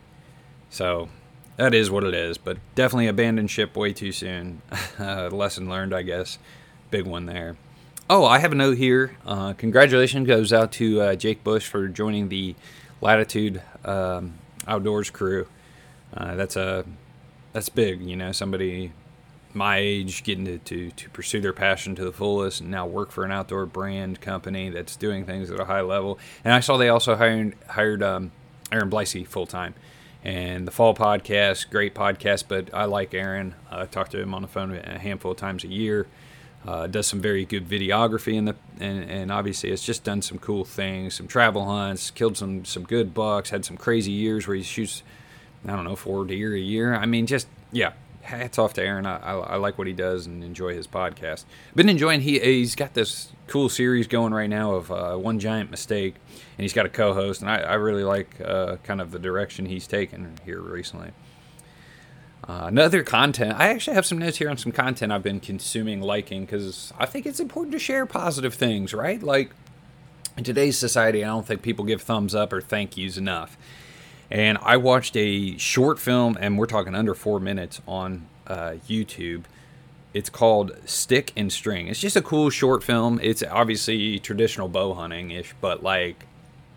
So 0.70 1.08
that 1.56 1.74
is 1.74 1.90
what 1.90 2.04
it 2.04 2.14
is. 2.14 2.38
But 2.38 2.58
definitely 2.74 3.08
abandoned 3.08 3.50
ship 3.50 3.76
way 3.76 3.92
too 3.92 4.12
soon. 4.12 4.62
uh, 4.98 5.28
lesson 5.28 5.68
learned, 5.68 5.94
I 5.94 6.02
guess. 6.02 6.38
Big 6.90 7.06
one 7.06 7.26
there. 7.26 7.56
Oh, 8.10 8.24
I 8.24 8.40
have 8.40 8.52
a 8.52 8.56
note 8.56 8.76
here. 8.76 9.16
Uh, 9.24 9.52
congratulations 9.54 10.26
goes 10.26 10.52
out 10.52 10.72
to 10.72 11.00
uh, 11.00 11.14
Jake 11.14 11.42
Bush 11.44 11.66
for 11.66 11.88
joining 11.88 12.28
the 12.28 12.54
Latitude 13.00 13.62
um, 13.84 14.34
Outdoors 14.66 15.10
crew. 15.10 15.46
Uh, 16.14 16.34
that's 16.34 16.56
a 16.56 16.84
that's 17.52 17.68
big, 17.68 18.02
you 18.02 18.16
know. 18.16 18.32
Somebody 18.32 18.92
my 19.54 19.78
age 19.78 20.24
getting 20.24 20.44
to, 20.46 20.58
to, 20.58 20.90
to 20.92 21.10
pursue 21.10 21.40
their 21.40 21.52
passion 21.52 21.94
to 21.94 22.04
the 22.04 22.12
fullest 22.12 22.60
and 22.60 22.70
now 22.70 22.86
work 22.86 23.10
for 23.10 23.24
an 23.24 23.30
outdoor 23.30 23.66
brand 23.66 24.20
company 24.20 24.70
that's 24.70 24.96
doing 24.96 25.26
things 25.26 25.50
at 25.50 25.60
a 25.60 25.64
high 25.64 25.82
level. 25.82 26.18
And 26.44 26.54
I 26.54 26.60
saw 26.60 26.76
they 26.76 26.88
also 26.88 27.16
hired 27.16 27.54
hired 27.68 28.02
um, 28.02 28.32
Aaron 28.70 28.90
Blicey 28.90 29.26
full 29.26 29.46
time. 29.46 29.74
And 30.24 30.66
the 30.66 30.70
Fall 30.70 30.94
Podcast, 30.94 31.70
great 31.70 31.94
podcast, 31.94 32.44
but 32.46 32.72
I 32.72 32.84
like 32.84 33.12
Aaron. 33.12 33.54
I 33.70 33.86
talk 33.86 34.10
to 34.10 34.20
him 34.20 34.34
on 34.34 34.42
the 34.42 34.48
phone 34.48 34.74
a 34.76 34.98
handful 34.98 35.32
of 35.32 35.36
times 35.36 35.64
a 35.64 35.68
year. 35.68 36.06
Uh, 36.64 36.86
does 36.86 37.08
some 37.08 37.20
very 37.20 37.44
good 37.44 37.68
videography 37.68 38.34
in 38.34 38.44
the 38.44 38.54
and, 38.78 39.02
and 39.10 39.32
obviously 39.32 39.70
it's 39.70 39.84
just 39.84 40.04
done 40.04 40.22
some 40.22 40.38
cool 40.38 40.64
things, 40.64 41.14
some 41.14 41.26
travel 41.26 41.64
hunts, 41.64 42.12
killed 42.12 42.36
some 42.36 42.64
some 42.64 42.84
good 42.84 43.12
bucks, 43.12 43.50
had 43.50 43.64
some 43.64 43.76
crazy 43.76 44.12
years 44.12 44.46
where 44.46 44.56
he 44.56 44.62
shoots 44.62 45.02
I 45.66 45.74
don't 45.74 45.84
know 45.84 45.96
four 45.96 46.24
deer 46.24 46.54
a 46.54 46.60
year. 46.60 46.94
I 46.94 47.04
mean, 47.04 47.26
just 47.26 47.48
yeah, 47.72 47.94
hats 48.22 48.58
off 48.58 48.72
to 48.74 48.82
Aaron. 48.82 49.06
I, 49.06 49.18
I, 49.18 49.34
I, 49.34 49.56
like 49.56 49.78
what 49.78 49.86
he 49.86 49.92
does 49.92 50.26
and 50.26 50.42
enjoy 50.42 50.74
his 50.74 50.86
podcast. 50.86 51.44
Been 51.74 51.88
enjoying 51.88 52.20
he 52.20 52.38
he's 52.38 52.74
got 52.74 52.94
this 52.94 53.32
cool 53.46 53.68
series 53.68 54.06
going 54.06 54.32
right 54.32 54.48
now 54.48 54.74
of 54.74 54.90
uh, 54.90 55.16
one 55.16 55.38
giant 55.38 55.70
mistake, 55.70 56.14
and 56.56 56.62
he's 56.62 56.72
got 56.72 56.86
a 56.86 56.88
co-host, 56.88 57.42
and 57.42 57.50
I, 57.50 57.58
I 57.58 57.74
really 57.74 58.04
like 58.04 58.40
uh, 58.44 58.76
kind 58.84 59.00
of 59.00 59.10
the 59.10 59.18
direction 59.18 59.66
he's 59.66 59.86
taken 59.86 60.38
here 60.44 60.60
recently. 60.60 61.10
Uh, 62.48 62.64
another 62.64 63.04
content. 63.04 63.54
I 63.56 63.68
actually 63.68 63.94
have 63.94 64.06
some 64.06 64.18
notes 64.18 64.38
here 64.38 64.50
on 64.50 64.56
some 64.56 64.72
content 64.72 65.12
I've 65.12 65.22
been 65.22 65.38
consuming, 65.38 66.00
liking, 66.00 66.44
because 66.44 66.92
I 66.98 67.06
think 67.06 67.24
it's 67.24 67.38
important 67.38 67.72
to 67.72 67.78
share 67.78 68.04
positive 68.04 68.54
things, 68.54 68.92
right? 68.92 69.22
Like 69.22 69.50
in 70.36 70.42
today's 70.42 70.76
society, 70.76 71.22
I 71.22 71.28
don't 71.28 71.46
think 71.46 71.62
people 71.62 71.84
give 71.84 72.02
thumbs 72.02 72.34
up 72.34 72.52
or 72.52 72.60
thank 72.60 72.96
yous 72.96 73.16
enough 73.16 73.56
and 74.32 74.56
I 74.62 74.78
watched 74.78 75.14
a 75.14 75.58
short 75.58 75.98
film, 75.98 76.38
and 76.40 76.56
we're 76.56 76.64
talking 76.64 76.94
under 76.94 77.14
four 77.14 77.38
minutes 77.38 77.82
on 77.86 78.26
uh, 78.46 78.76
YouTube. 78.88 79.44
It's 80.14 80.30
called 80.30 80.72
Stick 80.86 81.32
and 81.36 81.52
String. 81.52 81.86
It's 81.86 82.00
just 82.00 82.16
a 82.16 82.22
cool 82.22 82.48
short 82.48 82.82
film. 82.82 83.20
It's 83.22 83.42
obviously 83.42 84.18
traditional 84.18 84.68
bow 84.68 84.94
hunting 84.94 85.32
ish, 85.32 85.54
but 85.60 85.82
like 85.82 86.24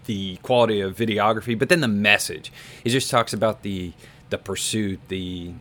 the 0.04 0.36
quality 0.38 0.82
of 0.82 0.98
videography, 0.98 1.58
but 1.58 1.70
then 1.70 1.80
the 1.80 1.88
message. 1.88 2.52
It 2.84 2.90
just 2.90 3.10
talks 3.10 3.32
about 3.32 3.62
the 3.62 3.94
the 4.32 4.38
pursuit, 4.38 5.00
the 5.08 5.54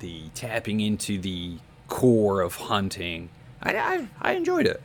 the 0.00 0.22
tapping 0.34 0.80
into 0.80 1.20
the 1.20 1.58
core 1.86 2.40
of 2.40 2.56
hunting. 2.56 3.28
I, 3.62 3.76
I, 3.76 4.08
I 4.20 4.32
enjoyed 4.32 4.66
it. 4.66 4.82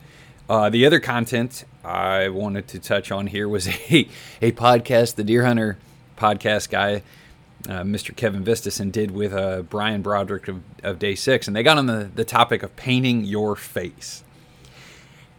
Uh, 0.47 0.69
the 0.69 0.85
other 0.85 0.99
content 0.99 1.65
I 1.83 2.29
wanted 2.29 2.67
to 2.67 2.79
touch 2.79 3.11
on 3.11 3.25
here 3.25 3.49
was 3.49 3.67
a, 3.89 4.07
a 4.39 4.51
podcast, 4.51 5.15
the 5.15 5.23
Deer 5.23 5.43
Hunter 5.43 5.79
podcast 6.17 6.69
guy, 6.69 7.03
uh, 7.67 7.83
Mr. 7.83 8.15
Kevin 8.15 8.43
Vistison, 8.43 8.91
did 8.91 9.11
with 9.11 9.33
uh, 9.33 9.61
Brian 9.61 10.01
Broderick 10.01 10.47
of, 10.47 10.61
of 10.83 10.99
Day 10.99 11.15
Six, 11.15 11.47
and 11.47 11.55
they 11.55 11.63
got 11.63 11.77
on 11.77 11.85
the, 11.85 12.09
the 12.13 12.25
topic 12.25 12.63
of 12.63 12.75
painting 12.75 13.23
your 13.23 13.55
face. 13.55 14.23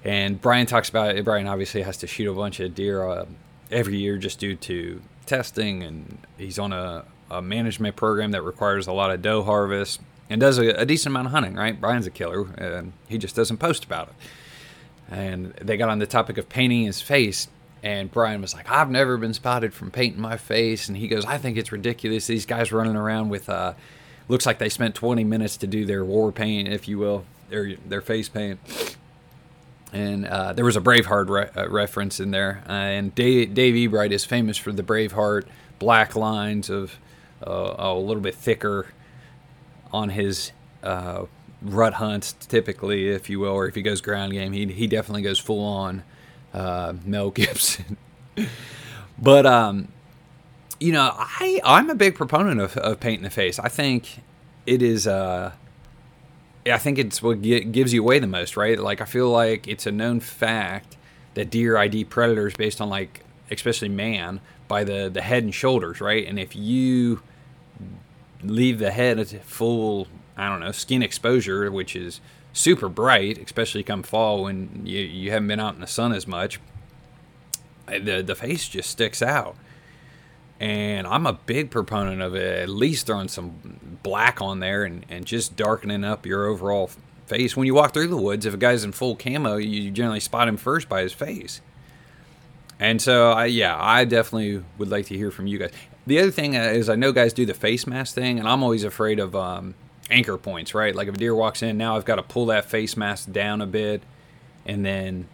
And 0.04 0.40
Brian 0.40 0.66
talks 0.66 0.88
about 0.88 1.16
it. 1.16 1.24
Brian 1.24 1.46
obviously 1.46 1.82
has 1.82 1.96
to 1.98 2.06
shoot 2.06 2.30
a 2.30 2.34
bunch 2.34 2.60
of 2.60 2.74
deer 2.74 3.06
uh, 3.06 3.26
every 3.70 3.98
year 3.98 4.16
just 4.16 4.38
due 4.38 4.56
to 4.56 5.02
testing, 5.26 5.82
and 5.82 6.18
he's 6.36 6.58
on 6.58 6.72
a, 6.72 7.04
a, 7.30 7.42
management 7.42 7.96
program 7.96 8.30
that 8.30 8.42
requires 8.42 8.86
a 8.86 8.92
lot 8.92 9.10
of 9.10 9.20
doe 9.20 9.42
harvest 9.42 10.00
and 10.30 10.40
does 10.40 10.58
a, 10.58 10.68
a 10.70 10.86
decent 10.86 11.12
amount 11.12 11.26
of 11.26 11.32
hunting. 11.32 11.54
Right? 11.54 11.78
Brian's 11.78 12.06
a 12.06 12.10
killer, 12.10 12.48
and 12.56 12.92
he 13.08 13.18
just 13.18 13.36
doesn't 13.36 13.58
post 13.58 13.84
about 13.84 14.08
it. 14.08 14.14
And 15.10 15.52
they 15.54 15.76
got 15.76 15.88
on 15.88 15.98
the 15.98 16.06
topic 16.06 16.38
of 16.38 16.48
painting 16.48 16.84
his 16.84 17.00
face, 17.00 17.48
and 17.82 18.10
Brian 18.10 18.40
was 18.40 18.54
like, 18.54 18.70
"I've 18.70 18.90
never 18.90 19.16
been 19.16 19.34
spotted 19.34 19.72
from 19.74 19.90
painting 19.90 20.20
my 20.20 20.36
face," 20.36 20.88
and 20.88 20.96
he 20.96 21.08
goes, 21.08 21.24
"I 21.24 21.38
think 21.38 21.56
it's 21.56 21.72
ridiculous. 21.72 22.26
These 22.26 22.46
guys 22.46 22.72
running 22.72 22.96
around 22.96 23.28
with." 23.28 23.48
Uh, 23.48 23.74
looks 24.30 24.44
like 24.44 24.58
they 24.58 24.68
spent 24.68 24.94
20 24.94 25.24
minutes 25.24 25.56
to 25.56 25.66
do 25.66 25.86
their 25.86 26.04
war 26.04 26.30
paint, 26.30 26.68
if 26.68 26.86
you 26.86 26.98
will, 26.98 27.24
their 27.48 27.76
their 27.76 28.02
face 28.02 28.28
paint 28.28 28.58
and 29.92 30.26
uh, 30.26 30.52
there 30.52 30.64
was 30.64 30.76
a 30.76 30.80
Braveheart 30.80 31.28
re- 31.28 31.50
uh, 31.56 31.68
reference 31.68 32.20
in 32.20 32.30
there. 32.30 32.62
Uh, 32.68 32.72
and 32.72 33.14
Dave, 33.14 33.54
Dave 33.54 33.74
Ebright 33.74 34.12
is 34.12 34.24
famous 34.24 34.56
for 34.56 34.72
the 34.72 34.82
Braveheart 34.82 35.44
black 35.78 36.14
lines 36.14 36.68
of 36.68 36.98
uh, 37.46 37.74
a 37.78 37.94
little 37.94 38.22
bit 38.22 38.34
thicker 38.34 38.86
on 39.92 40.10
his 40.10 40.52
uh, 40.82 41.24
rut 41.62 41.94
hunts, 41.94 42.32
typically, 42.32 43.08
if 43.08 43.30
you 43.30 43.40
will, 43.40 43.52
or 43.52 43.66
if 43.66 43.74
he 43.74 43.82
goes 43.82 44.00
ground 44.00 44.32
game, 44.32 44.52
he 44.52 44.66
he 44.66 44.86
definitely 44.86 45.22
goes 45.22 45.38
full 45.38 45.64
on 45.64 46.02
uh, 46.54 46.94
Mel 47.04 47.30
Gibson. 47.30 47.96
but 49.18 49.46
um, 49.46 49.88
you 50.80 50.92
know, 50.92 51.12
I 51.16 51.60
I'm 51.64 51.90
a 51.90 51.94
big 51.94 52.14
proponent 52.14 52.60
of, 52.60 52.76
of 52.76 53.00
painting 53.00 53.24
the 53.24 53.30
face. 53.30 53.58
I 53.58 53.68
think 53.68 54.22
it 54.66 54.82
is 54.82 55.06
uh 55.06 55.52
I 56.66 56.78
think 56.78 56.98
it's 56.98 57.22
what 57.22 57.40
gives 57.42 57.92
you 57.92 58.02
away 58.02 58.18
the 58.18 58.26
most, 58.26 58.56
right? 58.56 58.78
Like 58.78 59.00
I 59.00 59.04
feel 59.04 59.30
like 59.30 59.66
it's 59.66 59.86
a 59.86 59.92
known 59.92 60.20
fact 60.20 60.96
that 61.34 61.50
deer 61.50 61.76
ID 61.76 62.04
predators 62.04 62.54
based 62.54 62.80
on 62.80 62.88
like 62.88 63.24
especially 63.50 63.88
man 63.88 64.40
by 64.68 64.84
the 64.84 65.08
the 65.12 65.22
head 65.22 65.42
and 65.42 65.54
shoulders, 65.54 66.00
right? 66.00 66.26
And 66.26 66.38
if 66.38 66.54
you 66.54 67.22
leave 68.42 68.78
the 68.78 68.90
head 68.90 69.26
full, 69.44 70.06
I 70.36 70.48
don't 70.48 70.60
know, 70.60 70.72
skin 70.72 71.02
exposure, 71.02 71.70
which 71.72 71.96
is 71.96 72.20
super 72.52 72.88
bright, 72.88 73.38
especially 73.38 73.82
come 73.82 74.02
fall 74.02 74.44
when 74.44 74.82
you 74.84 75.00
you 75.00 75.30
haven't 75.30 75.48
been 75.48 75.60
out 75.60 75.74
in 75.74 75.80
the 75.80 75.86
sun 75.86 76.12
as 76.12 76.26
much, 76.26 76.60
the 77.86 78.22
the 78.22 78.34
face 78.34 78.68
just 78.68 78.90
sticks 78.90 79.22
out 79.22 79.56
and 80.60 81.06
I'm 81.06 81.26
a 81.26 81.32
big 81.32 81.70
proponent 81.70 82.20
of 82.20 82.34
it. 82.34 82.62
At 82.62 82.68
least 82.68 83.06
throwing 83.06 83.28
some 83.28 83.98
black 84.02 84.42
on 84.42 84.60
there 84.60 84.84
and, 84.84 85.04
and 85.08 85.24
just 85.24 85.56
darkening 85.56 86.04
up 86.04 86.26
your 86.26 86.46
overall 86.46 86.90
face. 87.26 87.56
When 87.56 87.66
you 87.66 87.74
walk 87.74 87.94
through 87.94 88.08
the 88.08 88.16
woods, 88.16 88.44
if 88.44 88.54
a 88.54 88.56
guy's 88.56 88.84
in 88.84 88.92
full 88.92 89.14
camo, 89.14 89.56
you 89.56 89.90
generally 89.90 90.20
spot 90.20 90.48
him 90.48 90.56
first 90.56 90.88
by 90.88 91.02
his 91.02 91.12
face. 91.12 91.60
And 92.80 93.00
so, 93.02 93.30
I 93.32 93.46
yeah, 93.46 93.76
I 93.78 94.04
definitely 94.04 94.64
would 94.78 94.88
like 94.88 95.06
to 95.06 95.16
hear 95.16 95.30
from 95.30 95.46
you 95.46 95.58
guys. 95.58 95.72
The 96.06 96.20
other 96.20 96.30
thing 96.30 96.54
is, 96.54 96.88
I 96.88 96.96
know 96.96 97.12
guys 97.12 97.32
do 97.32 97.44
the 97.44 97.54
face 97.54 97.86
mask 97.86 98.14
thing, 98.14 98.38
and 98.38 98.48
I'm 98.48 98.62
always 98.62 98.84
afraid 98.84 99.18
of 99.18 99.36
um, 99.36 99.74
anchor 100.10 100.36
points, 100.36 100.74
right? 100.74 100.94
Like 100.94 101.08
if 101.08 101.14
a 101.14 101.18
deer 101.18 101.34
walks 101.34 101.62
in, 101.62 101.76
now 101.76 101.96
I've 101.96 102.04
got 102.04 102.16
to 102.16 102.22
pull 102.22 102.46
that 102.46 102.64
face 102.64 102.96
mask 102.96 103.30
down 103.32 103.60
a 103.60 103.66
bit, 103.66 104.02
and 104.66 104.84
then 104.84 105.28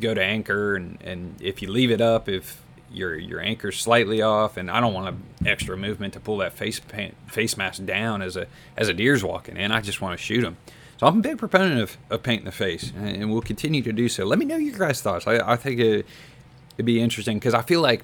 go 0.00 0.14
to 0.14 0.22
anchor. 0.22 0.76
And, 0.76 0.98
and 1.02 1.34
if 1.40 1.62
you 1.62 1.70
leave 1.70 1.90
it 1.90 2.00
up, 2.00 2.28
if 2.28 2.62
your 2.90 3.16
your 3.16 3.40
anchor's 3.40 3.80
slightly 3.80 4.22
off, 4.22 4.56
and 4.56 4.70
I 4.70 4.80
don't 4.80 4.94
want 4.94 5.08
an 5.08 5.46
extra 5.46 5.76
movement 5.76 6.14
to 6.14 6.20
pull 6.20 6.38
that 6.38 6.52
face 6.52 6.80
paint, 6.80 7.14
face 7.28 7.56
mask 7.56 7.84
down 7.84 8.22
as 8.22 8.36
a 8.36 8.46
as 8.76 8.88
a 8.88 8.94
deer's 8.94 9.22
walking 9.24 9.56
in. 9.56 9.72
I 9.72 9.80
just 9.80 10.00
want 10.00 10.18
to 10.18 10.24
shoot 10.24 10.42
them. 10.42 10.56
So 10.98 11.06
I'm 11.06 11.18
a 11.18 11.22
big 11.22 11.36
proponent 11.36 11.80
of, 11.80 11.98
of 12.08 12.22
painting 12.22 12.46
the 12.46 12.52
face, 12.52 12.90
and 12.96 13.30
we'll 13.30 13.42
continue 13.42 13.82
to 13.82 13.92
do 13.92 14.08
so. 14.08 14.24
Let 14.24 14.38
me 14.38 14.46
know 14.46 14.56
your 14.56 14.78
guys' 14.78 15.02
thoughts. 15.02 15.26
I, 15.26 15.52
I 15.52 15.56
think 15.56 15.78
it, 15.78 16.06
it'd 16.76 16.86
be 16.86 17.00
interesting 17.00 17.38
because 17.38 17.52
I 17.52 17.60
feel 17.60 17.82
like 17.82 18.02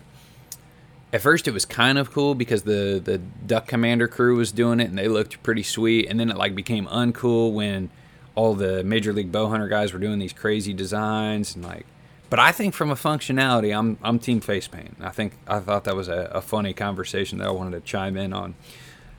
at 1.13 1.21
first 1.21 1.47
it 1.47 1.53
was 1.53 1.65
kind 1.65 1.99
of 1.99 2.11
cool 2.11 2.35
because 2.35 2.63
the 2.63 3.01
the 3.03 3.19
duck 3.19 3.67
commander 3.67 4.09
crew 4.09 4.37
was 4.37 4.53
doing 4.53 4.81
it 4.81 4.89
and 4.89 4.99
they 4.99 5.09
looked 5.09 5.43
pretty 5.43 5.63
sweet, 5.63 6.09
and 6.09 6.19
then 6.19 6.31
it 6.31 6.37
like 6.37 6.55
became 6.55 6.87
uncool 6.87 7.53
when 7.53 7.91
all 8.35 8.55
the 8.55 8.83
major 8.83 9.13
league 9.13 9.31
bow 9.31 9.49
hunter 9.49 9.69
guys 9.69 9.93
were 9.93 9.99
doing 9.99 10.19
these 10.19 10.33
crazy 10.33 10.73
designs 10.73 11.55
and 11.55 11.65
like 11.65 11.87
but 12.33 12.39
I 12.39 12.51
think 12.51 12.73
from 12.73 12.91
a 12.91 12.95
functionality, 12.95 13.77
I'm 13.77 13.99
I'm 14.03 14.19
team 14.19 14.41
face 14.41 14.67
paint. 14.67 14.97
I 15.03 15.11
think 15.11 15.35
I 15.47 15.61
thought 15.61 15.85
that 15.85 15.95
was 15.95 16.09
a, 16.09 16.31
a 16.33 16.41
funny 16.41 16.73
conversation 16.73 17.37
that 17.41 17.49
I 17.49 17.51
wanted 17.51 17.73
to 17.73 17.81
chime 17.83 18.17
in 18.17 18.33
on. 18.33 18.55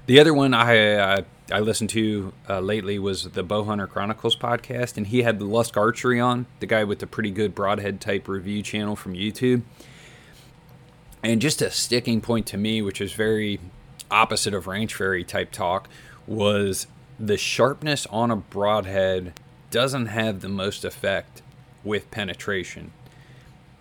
The 0.08 0.20
other 0.20 0.34
one 0.34 0.56
I 0.56 1.18
I, 1.18 1.26
I 1.52 1.60
listened 1.60 1.92
to 1.92 2.34
uh, 2.50 2.60
lately 2.60 2.98
was 2.98 3.30
the 3.30 3.44
Bowhunter 3.44 3.88
Chronicles 3.88 4.36
podcast, 4.36 4.98
and 4.98 5.06
he 5.06 5.22
had 5.22 5.38
the 5.38 5.46
Lusk 5.46 5.78
Archery 5.78 6.20
on, 6.20 6.48
the 6.60 6.66
guy 6.66 6.84
with 6.86 6.98
the 6.98 7.06
pretty 7.06 7.30
good 7.30 7.54
broadhead 7.54 8.02
type 8.02 8.28
review 8.28 8.64
channel 8.64 8.96
from 8.96 9.14
YouTube. 9.14 9.62
And 11.24 11.42
just 11.42 11.62
a 11.62 11.72
sticking 11.72 12.20
point 12.20 12.46
to 12.48 12.58
me, 12.58 12.82
which 12.82 13.00
is 13.00 13.14
very 13.14 13.60
opposite 14.12 14.54
of 14.54 14.68
ranch 14.68 14.94
fairy 14.94 15.24
type 15.24 15.52
talk, 15.52 15.88
was 16.28 16.88
the 17.20 17.38
sharpness 17.38 18.06
on 18.08 18.30
a 18.30 18.36
broadhead 18.36 19.34
doesn't 19.72 20.08
have 20.08 20.42
the 20.42 20.50
most 20.50 20.84
effect 20.86 21.42
with 21.84 22.12
penetration. 22.12 22.92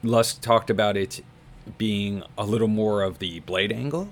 Lusk 0.03 0.41
talked 0.41 0.71
about 0.71 0.97
it 0.97 1.23
being 1.79 2.23
a 2.39 2.45
little 2.45 2.69
more 2.69 3.03
of 3.03 3.19
the 3.19 3.41
blade 3.41 3.73
angle, 3.73 4.09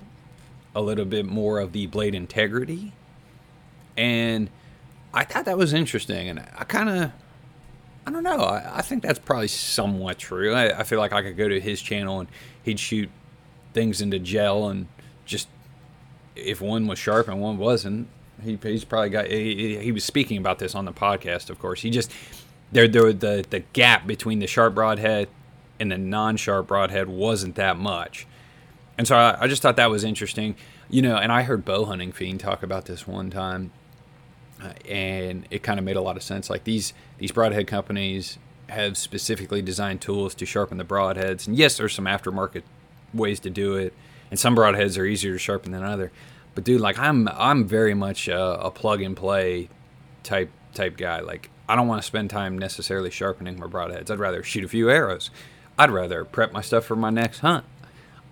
a 0.75 0.81
little 0.81 1.05
bit 1.05 1.25
more 1.25 1.59
of 1.59 1.71
the 1.71 1.87
blade 1.87 2.15
integrity. 2.15 2.93
And 3.97 4.49
I 5.13 5.23
thought 5.23 5.45
that 5.45 5.57
was 5.57 5.73
interesting. 5.73 6.29
And 6.29 6.39
I 6.39 6.63
kind 6.63 6.89
of, 6.89 7.11
I 8.05 8.11
don't 8.11 8.23
know, 8.23 8.37
I, 8.37 8.77
I, 8.77 8.81
think 8.81 9.03
that's 9.03 9.19
probably 9.19 9.49
somewhat 9.49 10.17
true. 10.17 10.53
I, 10.53 10.79
I, 10.79 10.83
feel 10.83 10.99
like 10.99 11.11
I 11.11 11.21
could 11.21 11.35
go 11.35 11.49
to 11.49 11.59
his 11.59 11.81
channel 11.81 12.19
and 12.21 12.29
he'd 12.63 12.79
shoot 12.79 13.09
things 13.73 14.01
into 14.01 14.19
gel 14.19 14.67
and 14.67 14.87
just, 15.25 15.47
if 16.35 16.61
one 16.61 16.87
was 16.87 16.99
sharp 16.99 17.27
and 17.27 17.41
one 17.41 17.57
wasn't, 17.57 18.07
he, 18.43 18.57
he's 18.61 18.83
probably 18.83 19.09
got, 19.09 19.27
he, 19.27 19.77
he 19.77 19.91
was 19.91 20.03
speaking 20.03 20.37
about 20.37 20.59
this 20.59 20.75
on 20.75 20.85
the 20.85 20.93
podcast, 20.93 21.49
of 21.49 21.59
course. 21.59 21.81
He 21.81 21.89
just, 21.89 22.11
there, 22.71 22.87
there, 22.87 23.13
the, 23.13 23.45
the 23.49 23.59
gap 23.73 24.07
between 24.07 24.39
the 24.39 24.47
sharp 24.47 24.75
broadhead 24.75 25.27
and 25.79 25.91
the 25.91 25.97
non-sharp 25.97 26.67
broadhead 26.67 27.09
wasn't 27.09 27.55
that 27.55 27.77
much. 27.77 28.27
And 28.97 29.07
so 29.07 29.15
I, 29.15 29.35
I, 29.41 29.47
just 29.47 29.63
thought 29.63 29.77
that 29.77 29.89
was 29.89 30.03
interesting, 30.03 30.55
you 30.87 31.01
know. 31.01 31.15
And 31.17 31.31
I 31.31 31.41
heard 31.41 31.65
bow 31.65 31.85
hunting 31.85 32.11
fiend 32.11 32.39
talk 32.39 32.61
about 32.61 32.85
this 32.85 33.07
one 33.07 33.31
time, 33.31 33.71
uh, 34.61 34.73
and 34.87 35.47
it 35.49 35.63
kind 35.63 35.79
of 35.79 35.85
made 35.85 35.95
a 35.95 36.01
lot 36.01 36.17
of 36.17 36.23
sense. 36.23 36.51
Like 36.51 36.65
these 36.65 36.93
these 37.17 37.31
broadhead 37.31 37.65
companies 37.65 38.37
have 38.69 38.97
specifically 38.97 39.63
designed 39.63 40.01
tools 40.01 40.35
to 40.35 40.45
sharpen 40.45 40.77
the 40.77 40.85
broadheads, 40.85 41.47
and 41.47 41.55
yes, 41.57 41.77
there's 41.77 41.93
some 41.93 42.05
aftermarket 42.05 42.61
ways 43.13 43.39
to 43.41 43.49
do 43.49 43.75
it, 43.75 43.93
and 44.29 44.39
some 44.39 44.55
broadheads 44.55 44.97
are 44.97 45.05
easier 45.05 45.33
to 45.33 45.39
sharpen 45.39 45.71
than 45.71 45.83
other. 45.83 46.11
But 46.55 46.63
dude, 46.63 46.81
like 46.81 46.99
I'm 46.99 47.27
I'm 47.29 47.65
very 47.65 47.93
much 47.93 48.27
a, 48.27 48.61
a 48.61 48.71
plug 48.71 49.01
and 49.01 49.15
play 49.15 49.69
type 50.23 50.51
type 50.73 50.97
guy. 50.97 51.19
Like 51.19 51.49
I 51.67 51.75
don't 51.75 51.87
want 51.87 52.01
to 52.01 52.05
spend 52.07 52.29
time 52.29 52.57
necessarily 52.57 53.11
sharpening 53.11 53.59
my 53.59 53.67
broadheads. 53.67 54.11
I'd 54.11 54.19
rather 54.19 54.43
shoot 54.43 54.63
a 54.63 54.67
few 54.67 54.89
arrows. 54.89 55.29
I'd 55.77 55.91
rather 55.91 56.25
prep 56.25 56.51
my 56.51 56.61
stuff 56.61 56.85
for 56.85 56.95
my 56.95 57.09
next 57.09 57.39
hunt. 57.39 57.65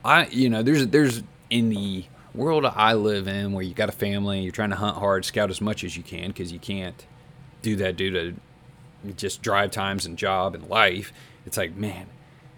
I, 0.04 0.28
you 0.28 0.50
know, 0.50 0.64
there's 0.64 0.88
there's 0.88 1.24
in 1.50 1.70
the 1.70 2.06
world 2.34 2.66
I 2.66 2.94
live 2.94 3.28
in 3.28 3.54
where 3.54 3.64
you 3.64 3.74
got 3.74 3.90
a 3.90 3.94
family, 3.94 4.42
you're 4.42 4.52
trying 4.52 4.70
to 4.70 4.76
hunt 4.76 4.98
hard, 4.98 5.26
scout 5.26 5.50
as 5.50 5.62
much 5.62 5.84
as 5.84 5.98
you 5.98 6.04
can 6.04 6.28
because 6.28 6.52
you 6.52 6.60
can't 6.60 7.06
do 7.62 7.76
that 7.78 7.96
due 7.96 8.12
to 8.12 9.14
just 9.16 9.42
drive 9.42 9.72
times 9.72 10.06
and 10.06 10.18
job 10.18 10.56
and 10.56 10.70
life. 10.70 11.12
It's 11.46 11.58
like, 11.58 11.76
man, 11.76 12.08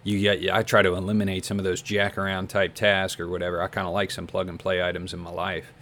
you 0.04 0.18
get. 0.20 0.52
I 0.52 0.62
try 0.62 0.82
to 0.82 0.94
eliminate 0.94 1.44
some 1.44 1.58
of 1.58 1.64
those 1.64 1.82
jack 1.82 2.18
around 2.18 2.48
type 2.48 2.74
tasks 2.74 3.20
or 3.20 3.28
whatever. 3.28 3.62
I 3.62 3.68
kind 3.68 3.86
of 3.86 3.92
like 3.92 4.10
some 4.10 4.26
plug 4.26 4.48
and 4.48 4.58
play 4.58 4.82
items 4.82 5.14
in 5.14 5.20
my 5.20 5.30
life. 5.30 5.72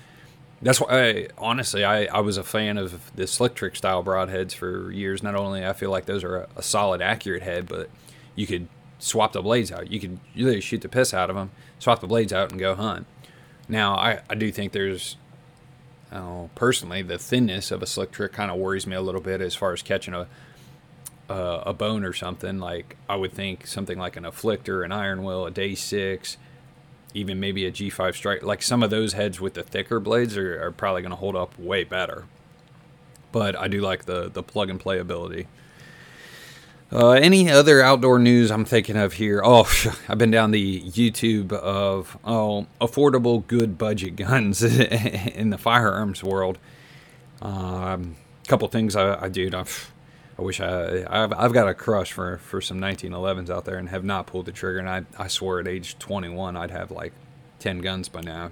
That's 0.63 0.79
why, 0.79 0.89
I, 0.91 1.29
honestly, 1.39 1.85
I, 1.85 2.05
I 2.05 2.21
was 2.21 2.37
a 2.37 2.45
fan 2.45 2.77
of 2.77 3.15
the 3.17 3.27
slick 3.27 3.55
trick 3.55 3.77
style 3.77 4.05
broadheads 4.05 4.53
for 4.53 4.91
years. 4.93 5.23
Not 5.23 5.35
only 5.35 5.65
I 5.65 5.73
feel 5.73 5.91
like 5.91 6.05
those 6.05 6.23
are 6.23 6.37
a, 6.37 6.49
a 6.57 6.63
solid, 6.63 7.01
accurate 7.01 7.43
head, 7.43 7.67
but 7.67 7.89
you 8.35 8.47
could 8.47 8.69
swap 8.99 9.33
the 9.33 9.41
blades 9.41 9.73
out. 9.73 9.91
You 9.91 9.99
could 9.99 10.21
literally 10.37 10.61
shoot 10.61 10.83
the 10.83 10.89
piss 10.89 11.15
out 11.15 11.31
of 11.31 11.37
them, 11.37 11.51
swap 11.79 12.01
the 12.01 12.07
blades 12.07 12.33
out, 12.33 12.51
and 12.51 12.61
go 12.61 12.75
hunt. 12.75 13.07
Now, 13.69 13.95
I, 13.95 14.21
I 14.29 14.35
do 14.35 14.53
think 14.53 14.73
there's, 14.73 15.17
oh, 16.13 16.51
personally, 16.55 17.01
the 17.01 17.17
thinness 17.17 17.71
of 17.71 17.83
a 17.83 17.87
slick 17.87 18.11
trick 18.11 18.33
kind 18.33 18.51
of 18.51 18.59
worries 18.59 18.87
me 18.87 18.97
a 18.97 19.01
little 19.01 19.23
bit 19.23 19.41
as 19.41 19.55
far 19.55 19.73
as 19.73 19.81
catching 19.81 20.13
a 20.13 20.27
uh, 21.31 21.63
a 21.65 21.73
bone 21.73 22.05
or 22.05 22.13
something. 22.13 22.59
Like 22.59 22.97
I 23.09 23.17
would 23.17 23.33
think 23.33 23.67
something 23.67 23.99
like 23.99 24.17
an 24.17 24.25
afflictor, 24.25 24.85
an 24.85 24.93
iron 24.93 25.23
will, 25.23 25.47
a 25.47 25.51
day 25.51 25.75
six, 25.75 26.37
even 27.15 27.39
maybe 27.41 27.65
a 27.65 27.73
G5 27.73 28.15
strike. 28.15 28.43
Like 28.43 28.63
some 28.63 28.83
of 28.83 28.91
those 28.91 29.13
heads 29.13 29.41
with 29.41 29.55
the 29.55 29.63
thicker 29.63 30.01
blades 30.01 30.37
are, 30.37 30.63
are 30.63 30.73
probably 30.73 31.03
going 31.03 31.11
to 31.11 31.17
hold 31.17 31.37
up 31.37 31.59
way 31.59 31.85
better. 31.85 32.25
But 33.33 33.57
I 33.57 33.69
do 33.69 33.81
like 33.81 34.07
the 34.07 34.29
the 34.29 34.43
plug 34.43 34.69
and 34.71 34.81
play 34.81 34.99
ability. 34.99 35.47
Uh, 36.93 37.11
any 37.11 37.49
other 37.49 37.81
outdoor 37.81 38.19
news 38.19 38.51
I'm 38.51 38.65
thinking 38.65 38.97
of 38.97 39.13
here? 39.13 39.41
Oh, 39.45 39.71
I've 40.09 40.19
been 40.19 40.33
down 40.33 40.51
the 40.51 40.83
YouTube 40.83 41.53
of 41.53 42.19
oh 42.25 42.67
affordable, 42.81 43.47
good 43.47 43.79
budget 43.79 44.17
guns 44.17 44.63
in 44.65 45.51
the 45.51 45.59
firearms 45.59 46.25
world. 46.25 46.59
A 47.41 47.47
um, 47.47 48.17
couple 48.49 48.67
things 48.67 48.97
I, 48.97 49.25
I 49.25 49.29
do. 49.29 49.49
I've, 49.55 49.93
I 50.41 50.43
wish 50.43 50.59
I 50.59 51.05
I've, 51.07 51.35
I've 51.35 51.53
got 51.53 51.69
a 51.69 51.75
crush 51.75 52.13
for, 52.13 52.39
for 52.39 52.63
some 52.63 52.81
1911s 52.81 53.51
out 53.51 53.67
there 53.67 53.77
and 53.77 53.91
have 53.91 54.05
not 54.05 54.27
pulled 54.27 54.47
the 54.47 54.53
trigger. 54.53 54.79
And 54.79 54.89
I 54.89 55.03
I 55.19 55.29
swear 55.29 55.61
at 55.61 55.69
age 55.69 55.99
21 55.99 56.57
I'd 56.57 56.71
have 56.71 56.91
like 56.91 57.13
10 57.59 57.81
guns 57.81 58.09
by 58.09 58.23
now. 58.23 58.51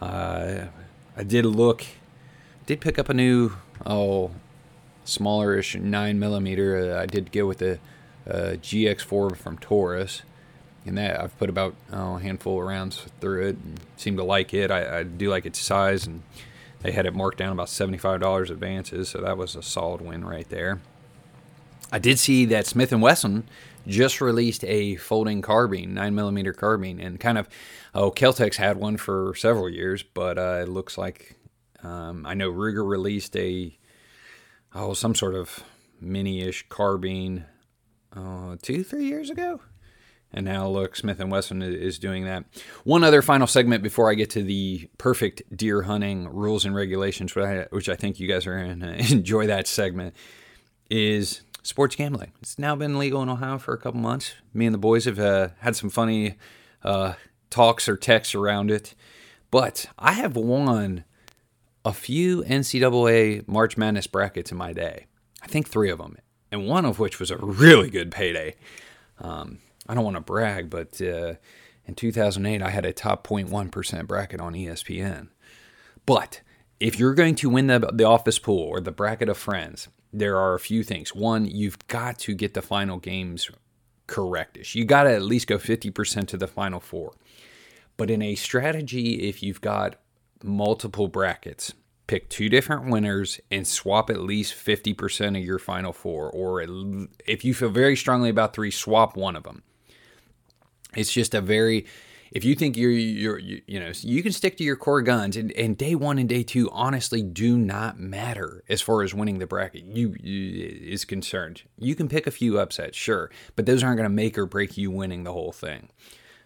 Uh, 0.00 0.66
I 1.16 1.22
did 1.22 1.46
look, 1.46 1.84
did 2.66 2.80
pick 2.80 2.98
up 2.98 3.08
a 3.08 3.14
new 3.14 3.52
oh 3.86 4.32
smallerish 5.06 5.80
nine 5.80 6.18
millimeter. 6.18 6.98
I 6.98 7.06
did 7.06 7.30
go 7.30 7.46
with 7.46 7.58
the 7.58 7.78
uh, 8.28 8.56
GX4 8.60 9.36
from 9.36 9.58
Taurus, 9.58 10.22
and 10.84 10.98
that 10.98 11.20
I've 11.20 11.38
put 11.38 11.48
about 11.48 11.76
oh, 11.92 12.16
a 12.16 12.20
handful 12.20 12.60
of 12.60 12.66
rounds 12.66 13.06
through 13.20 13.46
it. 13.46 13.56
and 13.56 13.80
Seem 13.96 14.16
to 14.16 14.24
like 14.24 14.52
it. 14.52 14.72
I, 14.72 14.98
I, 14.98 15.02
do 15.04 15.30
like 15.30 15.46
its 15.46 15.60
size, 15.60 16.06
and 16.06 16.22
they 16.82 16.92
had 16.92 17.06
it 17.06 17.14
marked 17.14 17.38
down 17.38 17.52
about 17.52 17.68
seventy-five 17.68 18.20
dollars 18.20 18.50
advances, 18.50 19.08
so 19.08 19.20
that 19.20 19.36
was 19.36 19.56
a 19.56 19.62
solid 19.62 20.00
win 20.00 20.24
right 20.24 20.48
there. 20.48 20.80
I 21.90 21.98
did 21.98 22.18
see 22.18 22.44
that 22.46 22.66
Smith 22.66 22.92
and 22.92 23.02
Wesson 23.02 23.44
just 23.86 24.20
released 24.20 24.64
a 24.64 24.96
folding 24.96 25.42
carbine, 25.42 25.94
nine 25.94 26.14
millimeter 26.14 26.52
carbine, 26.52 27.00
and 27.00 27.20
kind 27.20 27.36
of 27.38 27.48
oh, 27.94 28.10
Kel-Tec's 28.10 28.56
had 28.56 28.76
one 28.76 28.96
for 28.96 29.34
several 29.34 29.68
years, 29.68 30.02
but 30.02 30.38
uh, 30.38 30.60
it 30.62 30.68
looks 30.68 30.96
like 30.96 31.36
um, 31.82 32.24
I 32.24 32.34
know 32.34 32.50
Ruger 32.50 32.88
released 32.88 33.36
a 33.36 33.76
oh, 34.74 34.94
some 34.94 35.14
sort 35.14 35.34
of 35.34 35.64
mini-ish 36.00 36.68
carbine 36.68 37.44
uh, 38.16 38.56
two, 38.62 38.82
three 38.82 39.04
years 39.04 39.30
ago. 39.30 39.60
And 40.34 40.46
now 40.46 40.66
look, 40.66 40.96
Smith 40.96 41.20
and 41.20 41.30
Wesson 41.30 41.60
is 41.62 41.98
doing 41.98 42.24
that. 42.24 42.44
One 42.84 43.04
other 43.04 43.20
final 43.20 43.46
segment 43.46 43.82
before 43.82 44.10
I 44.10 44.14
get 44.14 44.30
to 44.30 44.42
the 44.42 44.88
perfect 44.96 45.42
deer 45.54 45.82
hunting 45.82 46.28
rules 46.28 46.64
and 46.64 46.74
regulations, 46.74 47.34
which 47.34 47.88
I, 47.88 47.96
think 47.96 48.18
you 48.18 48.28
guys 48.28 48.46
are 48.46 48.56
going 48.56 48.80
to 48.80 49.12
enjoy 49.12 49.46
that 49.46 49.66
segment, 49.66 50.14
is 50.90 51.42
sports 51.62 51.96
gambling. 51.96 52.32
It's 52.40 52.58
now 52.58 52.74
been 52.74 52.98
legal 52.98 53.22
in 53.22 53.28
Ohio 53.28 53.58
for 53.58 53.74
a 53.74 53.78
couple 53.78 54.00
months. 54.00 54.34
Me 54.54 54.66
and 54.66 54.74
the 54.74 54.78
boys 54.78 55.04
have 55.04 55.18
uh, 55.18 55.48
had 55.58 55.76
some 55.76 55.90
funny 55.90 56.36
uh, 56.82 57.14
talks 57.50 57.88
or 57.88 57.96
texts 57.96 58.34
around 58.34 58.70
it. 58.70 58.94
But 59.50 59.86
I 59.98 60.12
have 60.12 60.34
won 60.34 61.04
a 61.84 61.92
few 61.92 62.42
NCAA 62.44 63.46
March 63.46 63.76
Madness 63.76 64.06
brackets 64.06 64.50
in 64.50 64.56
my 64.56 64.72
day. 64.72 65.06
I 65.42 65.46
think 65.46 65.68
three 65.68 65.90
of 65.90 65.98
them, 65.98 66.16
and 66.50 66.66
one 66.66 66.84
of 66.84 66.98
which 66.98 67.18
was 67.18 67.30
a 67.30 67.36
really 67.36 67.90
good 67.90 68.10
payday. 68.10 68.54
Um, 69.18 69.58
I 69.92 69.94
don't 69.94 70.04
want 70.04 70.16
to 70.16 70.22
brag, 70.22 70.70
but 70.70 71.02
uh, 71.02 71.34
in 71.84 71.94
2008, 71.94 72.62
I 72.62 72.70
had 72.70 72.86
a 72.86 72.94
top 72.94 73.28
0.1% 73.28 74.06
bracket 74.06 74.40
on 74.40 74.54
ESPN. 74.54 75.28
But 76.06 76.40
if 76.80 76.98
you're 76.98 77.12
going 77.12 77.34
to 77.34 77.50
win 77.50 77.66
the, 77.66 77.78
the 77.92 78.04
office 78.04 78.38
pool 78.38 78.62
or 78.62 78.80
the 78.80 78.90
bracket 78.90 79.28
of 79.28 79.36
friends, 79.36 79.88
there 80.10 80.38
are 80.38 80.54
a 80.54 80.58
few 80.58 80.82
things. 80.82 81.14
One, 81.14 81.44
you've 81.44 81.86
got 81.88 82.18
to 82.20 82.34
get 82.34 82.54
the 82.54 82.62
final 82.62 82.96
games 82.96 83.50
correctish. 84.06 84.74
You 84.74 84.86
got 84.86 85.02
to 85.02 85.12
at 85.12 85.20
least 85.20 85.46
go 85.46 85.58
50% 85.58 86.26
to 86.28 86.38
the 86.38 86.48
final 86.48 86.80
four. 86.80 87.12
But 87.98 88.10
in 88.10 88.22
a 88.22 88.34
strategy, 88.34 89.28
if 89.28 89.42
you've 89.42 89.60
got 89.60 89.96
multiple 90.42 91.08
brackets. 91.08 91.74
Pick 92.06 92.30
two 92.30 92.48
different 92.48 92.86
winners 92.86 93.40
and 93.50 93.66
swap 93.66 94.08
at 94.08 94.20
least 94.20 94.54
50% 94.54 95.36
of 95.36 95.44
your 95.44 95.58
final 95.58 95.92
four. 95.92 96.30
Or 96.30 96.64
if 97.26 97.44
you 97.44 97.52
feel 97.52 97.68
very 97.68 97.94
strongly 97.94 98.30
about 98.30 98.54
three, 98.54 98.70
swap 98.70 99.18
one 99.18 99.36
of 99.36 99.42
them. 99.42 99.62
It's 100.96 101.12
just 101.12 101.34
a 101.34 101.40
very, 101.40 101.86
if 102.30 102.44
you 102.44 102.54
think 102.54 102.76
you're, 102.76 102.90
you're 102.90 103.38
you, 103.38 103.62
you 103.66 103.80
know, 103.80 103.92
you 104.00 104.22
can 104.22 104.32
stick 104.32 104.56
to 104.58 104.64
your 104.64 104.76
core 104.76 105.02
guns 105.02 105.36
and, 105.36 105.52
and 105.52 105.76
day 105.76 105.94
one 105.94 106.18
and 106.18 106.28
day 106.28 106.42
two 106.42 106.68
honestly 106.70 107.22
do 107.22 107.58
not 107.58 107.98
matter 107.98 108.64
as 108.68 108.80
far 108.80 109.02
as 109.02 109.14
winning 109.14 109.38
the 109.38 109.46
bracket 109.46 109.84
you, 109.84 110.14
you 110.20 110.68
is 110.82 111.04
concerned. 111.04 111.62
You 111.78 111.94
can 111.94 112.08
pick 112.08 112.26
a 112.26 112.30
few 112.30 112.58
upsets, 112.58 112.96
sure, 112.96 113.30
but 113.56 113.66
those 113.66 113.82
aren't 113.82 113.98
going 113.98 114.08
to 114.08 114.14
make 114.14 114.38
or 114.38 114.46
break 114.46 114.76
you 114.76 114.90
winning 114.90 115.24
the 115.24 115.32
whole 115.32 115.52
thing. 115.52 115.88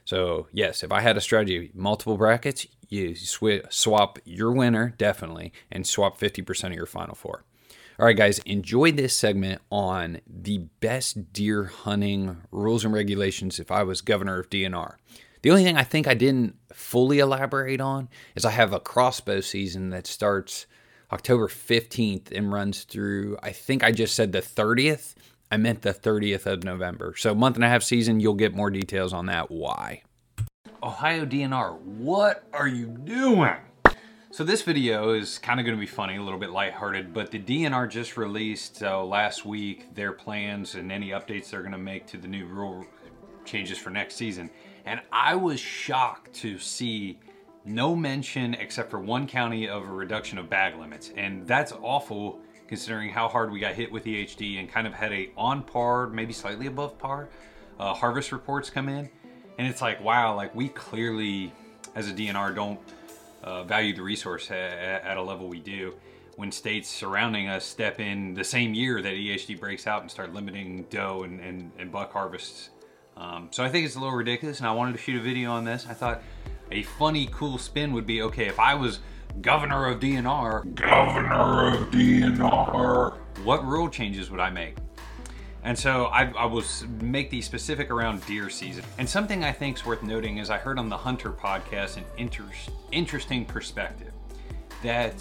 So, 0.05 0.47
yes, 0.53 0.85
if 0.85 0.93
I 0.93 1.01
had 1.01 1.17
a 1.17 1.21
strategy, 1.21 1.73
multiple 1.75 2.17
brackets, 2.17 2.67
you 2.89 3.17
sw- 3.17 3.67
swap 3.71 4.21
your 4.25 4.53
winner, 4.53 4.95
definitely, 4.97 5.53
and 5.71 5.85
swap 5.85 6.19
50% 6.19 6.67
of 6.67 6.73
your 6.75 6.87
final 6.87 7.17
four. 7.17 7.45
All 7.99 8.05
right, 8.05 8.17
guys, 8.17 8.41
enjoy 8.41 8.93
this 8.93 9.17
segment 9.17 9.63
on 9.71 10.21
the 10.27 10.59
best 10.81 11.33
deer 11.33 11.65
hunting 11.65 12.43
rules 12.53 12.85
and 12.85 12.93
regulations 12.93 13.59
if 13.59 13.71
I 13.71 13.85
was 13.85 14.03
governor 14.03 14.39
of 14.39 14.51
DNR. 14.51 14.97
The 15.41 15.51
only 15.51 15.65
thing 15.65 15.79
I 15.79 15.83
think 15.83 16.07
I 16.07 16.13
didn't 16.13 16.57
fully 16.75 17.21
elaborate 17.21 17.81
on 17.81 18.11
is 18.35 18.45
I 18.45 18.51
have 18.51 18.75
a 18.75 18.81
crossbow 18.81 19.41
season 19.41 19.89
that 19.91 20.07
starts 20.07 20.67
October 21.11 21.49
15th 21.49 22.37
and 22.37 22.53
runs 22.53 22.85
through, 22.85 23.39
I 23.43 23.53
think 23.53 23.83
I 23.83 23.93
just 23.93 24.15
said 24.15 24.33
the 24.33 24.43
30th. 24.43 25.15
I 25.51 25.57
meant 25.57 25.81
the 25.81 25.95
30th 25.95 26.45
of 26.45 26.65
November. 26.65 27.15
So, 27.17 27.35
month 27.35 27.57
and 27.57 27.65
a 27.65 27.69
half 27.69 27.83
season, 27.83 28.21
you'll 28.21 28.35
get 28.35 28.55
more 28.55 28.69
details 28.69 29.15
on 29.15 29.25
that. 29.27 29.51
Why? 29.51 30.03
Ohio 30.83 31.25
DNR, 31.25 31.81
what 31.81 32.45
are 32.53 32.69
you 32.69 32.89
doing? 32.89 33.57
So 34.33 34.43
this 34.43 34.62
video 34.62 35.12
is 35.12 35.39
kind 35.39 35.61
of 35.61 35.67
going 35.67 35.79
to 35.79 35.81
be 35.81 35.87
funny, 35.87 36.17
a 36.17 36.23
little 36.23 36.39
bit 36.39 36.51
lighthearted, 36.51 37.15
but 37.15 37.31
the 37.31 37.39
DNR 37.39 37.89
just 37.89 38.17
released 38.17 38.83
uh, 38.83 39.03
last 39.03 39.47
week 39.47 39.95
their 39.95 40.12
plans 40.12 40.75
and 40.75 40.91
any 40.91 41.11
updates 41.11 41.51
they're 41.51 41.61
going 41.61 41.73
to 41.73 41.79
make 41.79 42.07
to 42.09 42.19
the 42.19 42.27
new 42.27 42.45
rule 42.45 42.85
changes 43.45 43.79
for 43.79 43.91
next 43.91 44.17
season. 44.17 44.51
And 44.85 45.01
I 45.12 45.37
was 45.37 45.61
shocked 45.61 46.35
to 46.35 46.59
see 46.59 47.21
no 47.65 47.95
mention 47.95 48.55
except 48.55 48.91
for 48.91 48.99
one 48.99 49.29
county 49.29 49.69
of 49.69 49.89
a 49.89 49.93
reduction 49.93 50.39
of 50.39 50.51
bag 50.51 50.77
limits. 50.77 51.12
And 51.17 51.47
that's 51.47 51.71
awful 51.73 52.41
considering 52.67 53.11
how 53.11 53.29
hard 53.29 53.53
we 53.53 53.61
got 53.61 53.75
hit 53.75 53.93
with 53.93 54.05
EHD 54.05 54.59
and 54.59 54.69
kind 54.69 54.89
of 54.89 54.93
had 54.93 55.12
a 55.12 55.31
on 55.37 55.62
par, 55.62 56.09
maybe 56.09 56.33
slightly 56.33 56.67
above 56.67 56.99
par, 56.99 57.29
uh, 57.79 57.95
harvest 57.95 58.33
reports 58.33 58.71
come 58.71 58.89
in. 58.89 59.09
And 59.57 59.69
it's 59.69 59.81
like, 59.81 60.03
wow, 60.03 60.35
like 60.35 60.53
we 60.53 60.69
clearly, 60.69 61.53
as 61.95 62.09
a 62.11 62.12
DNR, 62.12 62.55
don't 62.55 62.81
uh, 63.47 63.63
value 63.63 63.95
the 63.95 64.03
resource 64.03 64.51
at, 64.51 64.57
at, 64.57 65.17
a 65.17 65.23
level 65.23 65.49
we 65.49 65.61
do. 65.61 65.95
When 66.35 66.53
states 66.53 66.91
surrounding 66.91 67.49
us 67.49 67.65
step 67.65 67.99
in 67.99 68.35
the 68.35 68.45
same 68.45 68.75
year 68.75 69.01
that 69.01 69.15
EHD 69.15 69.59
breaks 69.59 69.87
out 69.87 70.03
and 70.03 70.11
start 70.11 70.35
limiting 70.35 70.85
doe 70.91 71.23
and, 71.23 71.41
and, 71.41 71.71
and 71.79 71.91
buck 71.91 72.13
harvests. 72.13 72.69
Um, 73.17 73.49
so 73.51 73.65
I 73.65 73.71
think 73.71 73.87
it's 73.87 73.95
a 73.95 74.01
little 74.01 74.15
ridiculous, 74.15 74.59
and 74.59 74.69
I 74.69 74.73
wanted 74.73 74.93
to 74.93 74.99
shoot 74.99 75.17
a 75.17 75.23
video 75.23 75.53
on 75.53 75.65
this. 75.65 75.87
I 75.89 75.95
thought 75.95 76.23
a 76.71 76.83
funny, 76.83 77.27
cool 77.33 77.57
spin 77.57 77.93
would 77.93 78.07
be 78.07 78.21
okay 78.23 78.47
if 78.47 78.61
I 78.61 78.75
was 78.75 78.99
governor 79.41 79.87
of 79.87 80.01
DNR. 80.01 80.75
Governor 80.75 81.75
of 81.75 81.91
DNR. 81.91 83.17
What 83.45 83.65
rule 83.65 83.89
changes 83.89 84.31
would 84.31 84.41
I 84.41 84.51
make? 84.51 84.77
And 85.67 85.77
so 85.77 86.05
I, 86.07 86.31
I 86.39 86.45
will 86.47 86.63
make 87.01 87.29
these 87.29 87.45
specific 87.45 87.91
around 87.91 88.25
deer 88.25 88.49
season. 88.49 88.85
And 88.99 89.09
something 89.09 89.43
I 89.43 89.51
think 89.51 89.79
is 89.79 89.85
worth 89.85 90.01
noting 90.01 90.39
is 90.39 90.49
I 90.49 90.59
heard 90.59 90.79
on 90.79 90.89
the 90.89 90.97
Hunter 90.97 91.33
podcast 91.33 91.97
an 91.97 92.05
inter 92.17 92.45
interesting 92.93 93.45
perspective 93.45 94.13
that 94.85 95.13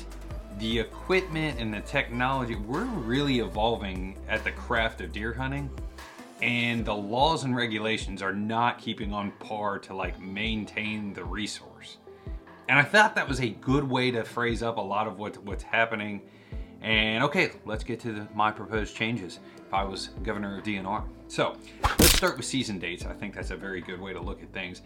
the 0.59 0.77
equipment 0.77 1.59
and 1.59 1.73
the 1.73 1.81
technology, 1.81 2.53
we're 2.53 2.85
really 2.85 3.39
evolving 3.39 4.19
at 4.29 4.43
the 4.43 4.51
craft 4.51 5.01
of 5.01 5.11
deer 5.11 5.33
hunting 5.33 5.67
and 6.43 6.85
the 6.85 6.93
laws 6.93 7.43
and 7.43 7.55
regulations 7.55 8.21
are 8.21 8.33
not 8.33 8.77
keeping 8.77 9.11
on 9.13 9.31
par 9.39 9.79
to 9.79 9.95
like 9.95 10.19
maintain 10.19 11.11
the 11.11 11.23
resource. 11.23 11.97
And 12.69 12.77
I 12.77 12.83
thought 12.83 13.15
that 13.15 13.27
was 13.27 13.39
a 13.39 13.49
good 13.49 13.83
way 13.83 14.11
to 14.11 14.23
phrase 14.23 14.61
up 14.61 14.77
a 14.77 14.81
lot 14.81 15.07
of 15.07 15.17
what, 15.17 15.43
what's 15.43 15.63
happening. 15.63 16.21
And 16.81 17.23
okay, 17.23 17.51
let's 17.65 17.83
get 17.83 17.99
to 18.01 18.11
the, 18.11 18.27
my 18.33 18.51
proposed 18.51 18.95
changes 18.95 19.39
if 19.57 19.73
I 19.73 19.83
was 19.83 20.09
governor 20.23 20.57
of 20.57 20.63
DNR. 20.63 21.03
So 21.27 21.57
let's 21.99 22.15
start 22.15 22.37
with 22.37 22.45
season 22.45 22.79
dates. 22.79 23.05
I 23.05 23.13
think 23.13 23.33
that's 23.33 23.51
a 23.51 23.55
very 23.55 23.81
good 23.81 23.99
way 23.99 24.13
to 24.13 24.19
look 24.21 24.43
at 24.43 24.51
things. 24.53 24.81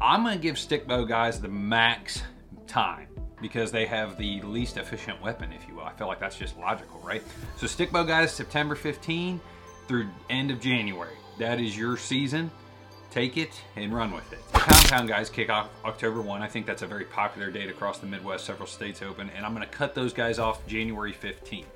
I'm 0.00 0.24
gonna 0.24 0.36
give 0.36 0.56
stickbow 0.56 1.06
guys 1.06 1.40
the 1.40 1.48
max 1.48 2.22
time 2.66 3.08
because 3.40 3.70
they 3.70 3.86
have 3.86 4.16
the 4.16 4.40
least 4.42 4.76
efficient 4.76 5.20
weapon, 5.22 5.52
if 5.52 5.68
you 5.68 5.74
will. 5.76 5.84
I 5.84 5.92
feel 5.92 6.06
like 6.06 6.18
that's 6.18 6.36
just 6.36 6.58
logical, 6.58 7.00
right? 7.04 7.22
So 7.56 7.66
stickbow 7.66 8.06
guys, 8.06 8.32
September 8.32 8.74
15 8.74 9.40
through 9.86 10.08
end 10.30 10.50
of 10.50 10.60
January. 10.60 11.14
That 11.38 11.60
is 11.60 11.76
your 11.76 11.96
season 11.96 12.50
take 13.14 13.36
it 13.36 13.62
and 13.76 13.94
run 13.94 14.10
with 14.10 14.32
it. 14.32 14.40
The 14.52 14.88
Pound 14.88 15.06
guys 15.06 15.30
kick 15.30 15.48
off 15.48 15.68
October 15.84 16.20
1. 16.20 16.42
I 16.42 16.48
think 16.48 16.66
that's 16.66 16.82
a 16.82 16.86
very 16.86 17.04
popular 17.04 17.48
date 17.48 17.70
across 17.70 18.00
the 18.00 18.08
Midwest, 18.08 18.44
several 18.44 18.66
states 18.66 19.02
open, 19.02 19.30
and 19.36 19.46
I'm 19.46 19.54
going 19.54 19.64
to 19.64 19.72
cut 19.72 19.94
those 19.94 20.12
guys 20.12 20.40
off 20.40 20.66
January 20.66 21.12
15th. 21.12 21.66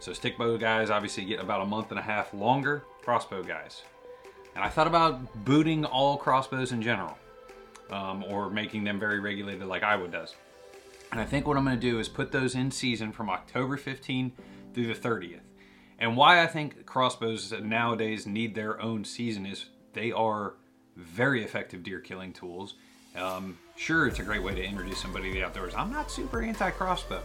So 0.00 0.12
stickbow 0.12 0.58
guys 0.58 0.90
obviously 0.90 1.24
get 1.24 1.38
about 1.38 1.60
a 1.60 1.64
month 1.64 1.90
and 1.90 2.00
a 2.00 2.02
half 2.02 2.34
longer, 2.34 2.82
crossbow 3.02 3.44
guys. 3.44 3.82
And 4.56 4.64
I 4.64 4.68
thought 4.68 4.88
about 4.88 5.44
booting 5.44 5.84
all 5.84 6.16
crossbows 6.16 6.72
in 6.72 6.82
general, 6.82 7.16
um, 7.90 8.24
or 8.24 8.50
making 8.50 8.82
them 8.82 8.98
very 8.98 9.20
regulated 9.20 9.68
like 9.68 9.84
Iowa 9.84 10.08
does. 10.08 10.34
And 11.12 11.20
I 11.20 11.24
think 11.24 11.46
what 11.46 11.56
I'm 11.56 11.64
going 11.64 11.78
to 11.78 11.80
do 11.80 12.00
is 12.00 12.08
put 12.08 12.32
those 12.32 12.56
in 12.56 12.72
season 12.72 13.12
from 13.12 13.30
October 13.30 13.76
15 13.76 14.32
through 14.74 14.92
the 14.92 14.94
30th. 14.94 15.38
And 16.00 16.16
why 16.16 16.42
I 16.42 16.48
think 16.48 16.84
crossbows 16.84 17.52
nowadays 17.52 18.26
need 18.26 18.56
their 18.56 18.82
own 18.82 19.04
season 19.04 19.46
is 19.46 19.66
they 19.92 20.10
are 20.10 20.54
very 21.00 21.44
effective 21.44 21.82
deer 21.82 22.00
killing 22.00 22.32
tools. 22.32 22.74
Um, 23.16 23.58
sure, 23.76 24.06
it's 24.06 24.20
a 24.20 24.22
great 24.22 24.42
way 24.42 24.54
to 24.54 24.62
introduce 24.62 25.00
somebody 25.00 25.28
to 25.28 25.38
the 25.38 25.44
outdoors. 25.44 25.74
I'm 25.74 25.92
not 25.92 26.10
super 26.10 26.42
anti 26.42 26.70
crossbow. 26.70 27.22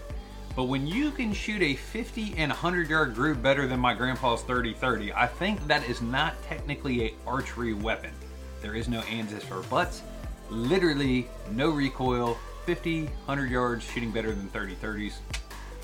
But 0.56 0.64
when 0.64 0.88
you 0.88 1.12
can 1.12 1.34
shoot 1.34 1.62
a 1.62 1.76
50 1.76 2.36
and 2.38 2.50
100 2.50 2.90
yard 2.90 3.14
group 3.14 3.42
better 3.42 3.68
than 3.68 3.80
my 3.80 3.94
grandpa's 3.94 4.42
30 4.44 4.74
30, 4.74 5.14
I 5.14 5.28
think 5.28 5.66
that 5.68 5.88
is 5.90 6.02
not 6.02 6.42
technically 6.44 7.08
a 7.08 7.14
archery 7.28 7.74
weapon. 7.74 8.12
There 8.62 8.74
is 8.74 8.88
no 8.88 9.02
ANSYS 9.02 9.44
for 9.44 9.62
butts, 9.64 10.02
literally 10.50 11.28
no 11.52 11.70
recoil, 11.72 12.38
50, 12.66 13.04
100 13.04 13.52
yards, 13.52 13.84
shooting 13.84 14.12
better 14.12 14.34
than 14.34 14.48
30 14.48 14.76
30s. 14.76 15.14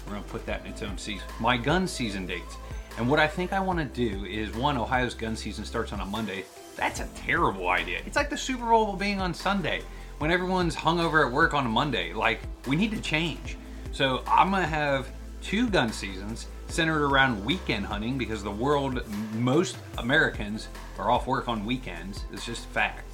We're 0.05 0.13
gonna 0.13 0.23
put 0.23 0.45
that 0.45 0.61
in 0.65 0.71
its 0.71 0.81
own 0.81 0.97
season. 0.97 1.27
My 1.39 1.57
gun 1.57 1.85
season 1.85 2.25
dates. 2.25 2.55
And 2.97 3.09
what 3.09 3.19
I 3.19 3.27
think 3.27 3.53
I 3.53 3.59
wanna 3.59 3.85
do 3.85 4.25
is 4.25 4.53
one, 4.53 4.77
Ohio's 4.77 5.13
gun 5.13 5.35
season 5.35 5.65
starts 5.65 5.91
on 5.91 5.99
a 5.99 6.05
Monday. 6.05 6.45
That's 6.75 6.99
a 6.99 7.07
terrible 7.15 7.69
idea. 7.69 8.01
It's 8.05 8.15
like 8.15 8.29
the 8.29 8.37
Super 8.37 8.65
Bowl 8.65 8.95
being 8.95 9.21
on 9.21 9.33
Sunday 9.33 9.81
when 10.19 10.31
everyone's 10.31 10.75
hungover 10.75 11.25
at 11.25 11.31
work 11.31 11.53
on 11.53 11.65
a 11.65 11.69
Monday. 11.69 12.13
Like, 12.13 12.39
we 12.67 12.75
need 12.75 12.91
to 12.91 13.01
change. 13.01 13.57
So 13.91 14.23
I'm 14.27 14.51
gonna 14.51 14.65
have 14.65 15.07
two 15.41 15.69
gun 15.69 15.91
seasons 15.91 16.47
centered 16.67 17.05
around 17.05 17.43
weekend 17.43 17.85
hunting 17.85 18.17
because 18.17 18.43
the 18.43 18.51
world, 18.51 19.01
most 19.33 19.77
Americans 19.97 20.69
are 20.97 21.11
off 21.11 21.27
work 21.27 21.47
on 21.47 21.65
weekends. 21.65 22.23
It's 22.31 22.45
just 22.45 22.65
fact. 22.67 23.11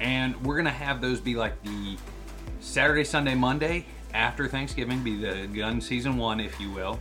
And 0.00 0.36
we're 0.44 0.56
gonna 0.56 0.70
have 0.70 1.00
those 1.00 1.20
be 1.20 1.34
like 1.34 1.60
the 1.62 1.96
Saturday, 2.60 3.04
Sunday, 3.04 3.34
Monday 3.34 3.86
after 4.12 4.48
Thanksgiving, 4.48 5.02
be 5.02 5.16
the 5.16 5.46
gun 5.46 5.80
season 5.80 6.16
one, 6.16 6.40
if 6.40 6.60
you 6.60 6.70
will. 6.70 6.98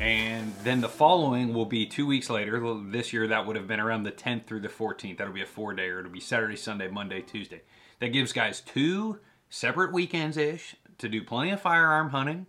And 0.00 0.54
then 0.64 0.80
the 0.80 0.88
following 0.88 1.52
will 1.52 1.66
be 1.66 1.84
two 1.84 2.06
weeks 2.06 2.30
later. 2.30 2.58
This 2.86 3.12
year, 3.12 3.28
that 3.28 3.46
would 3.46 3.54
have 3.56 3.66
been 3.66 3.80
around 3.80 4.04
the 4.04 4.10
10th 4.10 4.46
through 4.46 4.60
the 4.60 4.68
14th. 4.68 5.18
That'll 5.18 5.34
be 5.34 5.42
a 5.42 5.46
four 5.46 5.74
day, 5.74 5.88
or 5.88 5.98
it'll 5.98 6.10
be 6.10 6.20
Saturday, 6.20 6.56
Sunday, 6.56 6.88
Monday, 6.88 7.20
Tuesday. 7.20 7.60
That 7.98 8.08
gives 8.08 8.32
guys 8.32 8.62
two 8.62 9.20
separate 9.50 9.92
weekends 9.92 10.38
ish 10.38 10.74
to 10.96 11.08
do 11.10 11.22
plenty 11.22 11.50
of 11.50 11.60
firearm 11.60 12.10
hunting. 12.10 12.46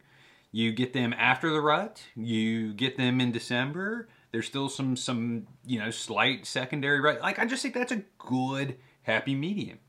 You 0.54 0.72
get 0.72 0.94
them 0.94 1.14
after 1.18 1.52
the 1.52 1.60
rut. 1.60 2.02
You 2.16 2.74
get 2.74 2.96
them 2.96 3.20
in 3.20 3.34
December. 3.34 4.08
There's 4.32 4.48
still 4.48 4.70
some 4.70 4.96
some 4.96 5.48
you 5.66 5.78
know 5.78 5.92
slight 5.92 6.46
secondary 6.46 7.02
rut. 7.02 7.20
Like 7.22 7.38
I 7.38 7.46
just 7.46 7.62
think 7.64 7.74
that's 7.74 7.92
a 7.92 8.04
good 8.18 8.78
happy 9.04 9.36
medium. 9.36 9.80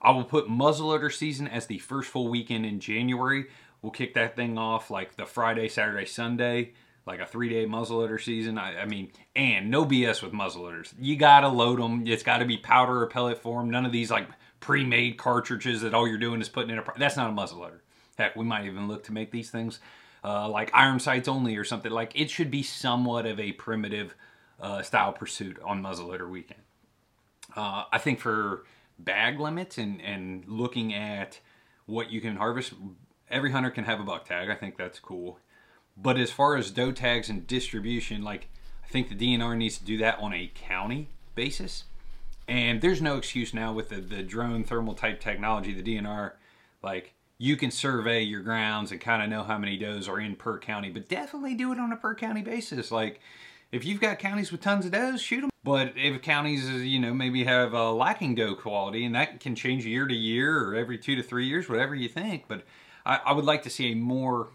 I 0.00 0.10
will 0.10 0.24
put 0.24 0.48
muzzleloader 0.48 1.12
season 1.12 1.48
as 1.48 1.66
the 1.66 1.78
first 1.78 2.08
full 2.08 2.28
weekend 2.28 2.64
in 2.64 2.80
January. 2.80 3.46
We'll 3.82 3.92
kick 3.92 4.14
that 4.14 4.36
thing 4.36 4.56
off 4.56 4.90
like 4.90 5.16
the 5.16 5.26
Friday, 5.26 5.68
Saturday, 5.68 6.06
Sunday, 6.06 6.72
like 7.06 7.20
a 7.20 7.26
three 7.26 7.48
day 7.48 7.66
muzzleloader 7.66 8.22
season. 8.22 8.58
I, 8.58 8.80
I 8.80 8.84
mean, 8.86 9.12
and 9.36 9.70
no 9.70 9.84
BS 9.84 10.22
with 10.22 10.32
muzzleloaders. 10.32 10.92
You 10.98 11.16
gotta 11.16 11.48
load 11.48 11.78
them. 11.80 12.06
It's 12.06 12.22
got 12.22 12.38
to 12.38 12.44
be 12.44 12.56
powder 12.56 13.02
or 13.02 13.06
pellet 13.06 13.38
form. 13.38 13.70
None 13.70 13.86
of 13.86 13.92
these 13.92 14.10
like 14.10 14.28
pre-made 14.60 15.18
cartridges 15.18 15.82
that 15.82 15.94
all 15.94 16.08
you're 16.08 16.18
doing 16.18 16.40
is 16.40 16.48
putting 16.48 16.70
in 16.70 16.78
a. 16.78 16.84
That's 16.96 17.16
not 17.16 17.30
a 17.30 17.32
muzzleloader. 17.32 17.80
Heck, 18.16 18.36
we 18.36 18.44
might 18.44 18.66
even 18.66 18.88
look 18.88 19.04
to 19.04 19.12
make 19.12 19.30
these 19.30 19.50
things 19.50 19.80
uh, 20.24 20.48
like 20.48 20.70
iron 20.72 20.98
sights 20.98 21.28
only 21.28 21.56
or 21.56 21.64
something. 21.64 21.92
Like 21.92 22.12
it 22.14 22.30
should 22.30 22.50
be 22.50 22.62
somewhat 22.62 23.26
of 23.26 23.38
a 23.38 23.52
primitive 23.52 24.14
uh, 24.60 24.82
style 24.82 25.12
pursuit 25.12 25.58
on 25.64 25.82
muzzleloader 25.82 26.28
weekend. 26.28 26.60
Uh, 27.54 27.84
I 27.92 27.98
think 27.98 28.20
for 28.20 28.64
bag 28.98 29.38
limits 29.38 29.78
and, 29.78 30.00
and 30.00 30.44
looking 30.48 30.94
at 30.94 31.40
what 31.86 32.10
you 32.10 32.20
can 32.20 32.36
harvest, 32.36 32.72
every 33.28 33.50
hunter 33.52 33.70
can 33.70 33.84
have 33.84 34.00
a 34.00 34.04
buck 34.04 34.26
tag. 34.26 34.48
I 34.48 34.54
think 34.54 34.76
that's 34.76 34.98
cool. 34.98 35.38
But 35.96 36.18
as 36.18 36.30
far 36.30 36.56
as 36.56 36.70
doe 36.70 36.92
tags 36.92 37.28
and 37.28 37.46
distribution, 37.46 38.22
like 38.22 38.48
I 38.84 38.88
think 38.88 39.08
the 39.08 39.14
DNR 39.14 39.56
needs 39.56 39.78
to 39.78 39.84
do 39.84 39.96
that 39.98 40.18
on 40.18 40.32
a 40.32 40.50
county 40.54 41.08
basis. 41.34 41.84
And 42.46 42.80
there's 42.80 43.00
no 43.00 43.16
excuse 43.16 43.54
now 43.54 43.72
with 43.72 43.88
the, 43.88 44.00
the 44.00 44.22
drone 44.22 44.64
thermal 44.64 44.94
type 44.94 45.20
technology, 45.20 45.72
the 45.72 45.82
DNR, 45.82 46.32
like 46.82 47.14
you 47.38 47.56
can 47.56 47.70
survey 47.70 48.22
your 48.22 48.42
grounds 48.42 48.92
and 48.92 49.00
kind 49.00 49.22
of 49.22 49.28
know 49.28 49.42
how 49.42 49.58
many 49.58 49.76
does 49.76 50.08
are 50.08 50.20
in 50.20 50.36
per 50.36 50.58
county, 50.58 50.90
but 50.90 51.08
definitely 51.08 51.54
do 51.54 51.72
it 51.72 51.78
on 51.78 51.92
a 51.92 51.96
per 51.96 52.14
county 52.14 52.42
basis. 52.42 52.90
Like 52.90 53.20
if 53.72 53.84
you've 53.84 54.00
got 54.00 54.18
counties 54.18 54.52
with 54.52 54.60
tons 54.60 54.86
of 54.86 54.92
does, 54.92 55.20
shoot 55.20 55.40
them. 55.40 55.50
But 55.64 55.94
if 55.96 56.20
counties, 56.22 56.68
you 56.68 57.00
know, 57.00 57.14
maybe 57.14 57.44
have 57.44 57.72
a 57.72 57.90
lacking 57.90 58.34
doe 58.34 58.54
quality, 58.54 59.04
and 59.04 59.14
that 59.14 59.40
can 59.40 59.54
change 59.54 59.86
year 59.86 60.06
to 60.06 60.14
year 60.14 60.62
or 60.62 60.74
every 60.74 60.98
two 60.98 61.16
to 61.16 61.22
three 61.22 61.46
years, 61.46 61.68
whatever 61.68 61.94
you 61.94 62.08
think. 62.08 62.44
But 62.46 62.64
I, 63.06 63.20
I 63.26 63.32
would 63.32 63.46
like 63.46 63.62
to 63.62 63.70
see 63.70 63.90
a 63.90 63.96
more 63.96 64.48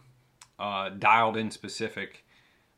uh, 0.60 0.90
dialed 0.90 1.38
in 1.38 1.50
specific 1.52 2.26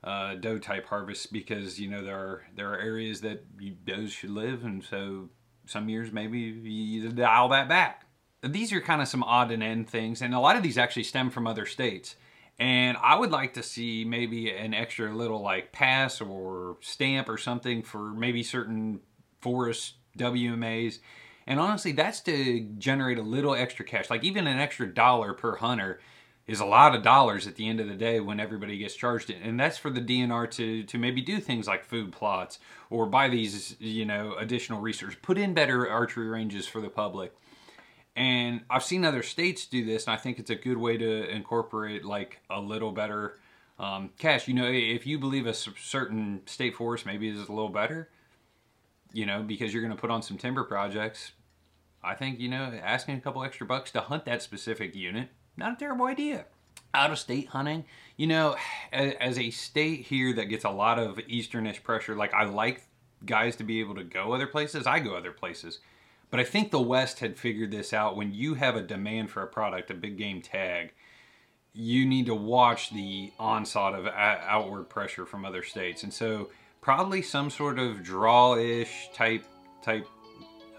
uh, 0.04 0.36
doe 0.36 0.60
type 0.60 0.88
harvests 0.88 1.26
because 1.26 1.80
you 1.80 1.90
know 1.90 2.04
there 2.04 2.18
are 2.18 2.44
there 2.56 2.72
are 2.72 2.80
areas 2.80 3.22
that 3.22 3.44
does 3.86 4.12
should 4.12 4.32
live, 4.32 4.64
and 4.64 4.84
so 4.84 5.30
some 5.66 5.90
years 5.90 6.12
maybe 6.12 6.40
you 6.40 7.10
dial 7.10 7.50
that 7.50 7.68
back 7.68 8.06
these 8.44 8.74
are 8.74 8.82
kind 8.82 9.02
of 9.02 9.08
some 9.08 9.24
odd 9.24 9.52
and 9.52 9.62
end 9.62 9.90
things, 9.90 10.22
and 10.22 10.34
a 10.34 10.40
lot 10.40 10.56
of 10.56 10.64
these 10.64 10.78
actually 10.78 11.04
stem 11.04 11.30
from 11.30 11.46
other 11.46 11.66
states. 11.66 12.16
And 12.60 12.98
I 13.02 13.16
would 13.16 13.32
like 13.32 13.54
to 13.56 13.64
see 13.64 14.06
maybe 14.06 14.52
an 14.52 14.74
extra 14.74 15.16
little 15.16 15.42
like 15.42 15.72
pass 15.72 16.22
or 16.22 16.78
stamp 16.82 17.28
or 17.30 17.38
something 17.38 17.82
for 17.82 18.12
maybe 18.12 18.44
certain 18.44 19.00
forest 19.42 19.96
WMAs. 20.18 21.00
And 21.48 21.60
honestly, 21.60 21.92
that's 21.92 22.20
to 22.22 22.62
generate 22.78 23.18
a 23.18 23.24
little 23.24 23.56
extra 23.56 23.84
cash. 23.84 24.10
Like 24.10 24.24
even 24.24 24.46
an 24.46 24.60
extra 24.60 24.92
dollar 24.92 25.34
per 25.34 25.56
hunter 25.56 26.00
is 26.48 26.60
a 26.60 26.66
lot 26.66 26.96
of 26.96 27.04
dollars 27.04 27.48
at 27.48 27.56
the 27.56 27.68
end 27.68 27.80
of 27.80 27.88
the 27.88 27.96
day 27.96 28.20
when 28.20 28.40
everybody 28.40 28.78
gets 28.78 28.96
charged 28.96 29.30
it. 29.30 29.38
And 29.42 29.60
that's 29.60 29.78
for 29.78 29.90
the 29.90 30.02
DNR 30.02 30.50
to 30.52 30.84
to 30.84 30.98
maybe 30.98 31.22
do 31.22 31.40
things 31.40 31.68
like 31.68 31.86
food 31.86 32.12
plots 32.12 32.60
or 32.90 33.06
buy 33.06 33.30
these, 33.30 33.76
you 33.80 34.06
know, 34.06 34.36
additional 34.38 34.82
research, 34.82 35.22
put 35.22 35.38
in 35.38 35.54
better 35.54 35.90
archery 35.90 36.28
ranges 36.28 36.68
for 36.68 36.82
the 36.82 36.90
public. 36.90 37.34
And 38.16 38.62
I've 38.70 38.84
seen 38.84 39.06
other 39.06 39.24
states 39.24 39.66
do 39.66 39.86
this, 39.86 40.06
and 40.06 40.14
I 40.14 40.18
think 40.18 40.38
it's 40.38 40.50
a 40.50 40.56
good 40.56 40.78
way 40.78 40.98
to 40.98 41.30
incorporate 41.30 42.04
like 42.04 42.40
a 42.50 42.60
little 42.60 42.92
better 42.92 43.40
um, 43.80 44.10
cash. 44.18 44.48
You 44.48 44.54
know, 44.54 44.68
if 44.68 45.08
you 45.08 45.18
believe 45.18 45.46
a 45.48 45.54
certain 45.54 46.42
state 46.46 46.76
forest 46.76 47.06
maybe 47.06 47.30
is 47.30 47.48
a 47.48 47.52
little 47.52 47.70
better, 47.70 48.10
you 49.14 49.26
know, 49.26 49.44
because 49.44 49.74
you're 49.74 49.82
going 49.82 49.96
to 49.96 50.00
put 50.00 50.12
on 50.12 50.22
some 50.22 50.38
timber 50.38 50.64
projects, 50.66 51.32
I 52.04 52.16
think, 52.16 52.40
you 52.40 52.50
know, 52.50 52.74
asking 52.84 53.18
a 53.18 53.22
couple 53.22 53.44
extra 53.44 53.66
bucks 53.66 53.92
to 53.92 54.02
hunt 54.02 54.26
that 54.26 54.42
specific 54.42 54.96
unit, 54.96 55.30
not 55.62 55.74
a 55.74 55.76
terrible 55.78 56.06
idea. 56.06 56.46
Out 56.94 57.12
of 57.12 57.20
state 57.20 57.48
hunting, 57.50 57.86
you 58.18 58.28
know, 58.28 58.56
as 58.92 59.40
a 59.40 59.50
state 59.52 60.08
here 60.08 60.34
that 60.34 60.46
gets 60.46 60.66
a 60.66 60.70
lot 60.70 61.00
of 61.00 61.18
easternish 61.18 61.84
pressure, 61.84 62.16
like 62.16 62.34
I 62.34 62.44
like 62.44 62.84
guys 63.26 63.56
to 63.58 63.64
be 63.64 63.80
able 63.80 63.96
to 63.96 64.04
go 64.04 64.34
other 64.34 64.48
places, 64.48 64.86
I 64.86 65.00
go 65.00 65.16
other 65.16 65.32
places. 65.32 65.80
But 66.30 66.40
I 66.40 66.44
think 66.44 66.72
the 66.72 66.82
West 66.82 67.20
had 67.20 67.38
figured 67.38 67.72
this 67.72 67.94
out. 67.94 68.16
When 68.16 68.34
you 68.34 68.56
have 68.56 68.76
a 68.76 68.82
demand 68.82 69.30
for 69.30 69.42
a 69.42 69.48
product, 69.48 69.92
a 69.92 69.94
big 69.94 70.18
game 70.18 70.42
tag, 70.42 70.94
you 71.74 72.06
need 72.06 72.26
to 72.26 72.36
watch 72.36 72.92
the 72.94 73.32
onslaught 73.40 73.96
of 73.96 74.06
outward 74.08 74.90
pressure 74.90 75.26
from 75.26 75.46
other 75.46 75.64
states. 75.64 76.04
And 76.04 76.14
so 76.14 76.50
probably 76.82 77.22
some 77.22 77.50
sort 77.50 77.80
of 77.80 78.04
draw-ish 78.04 79.10
type 79.14 79.46
type 79.82 80.08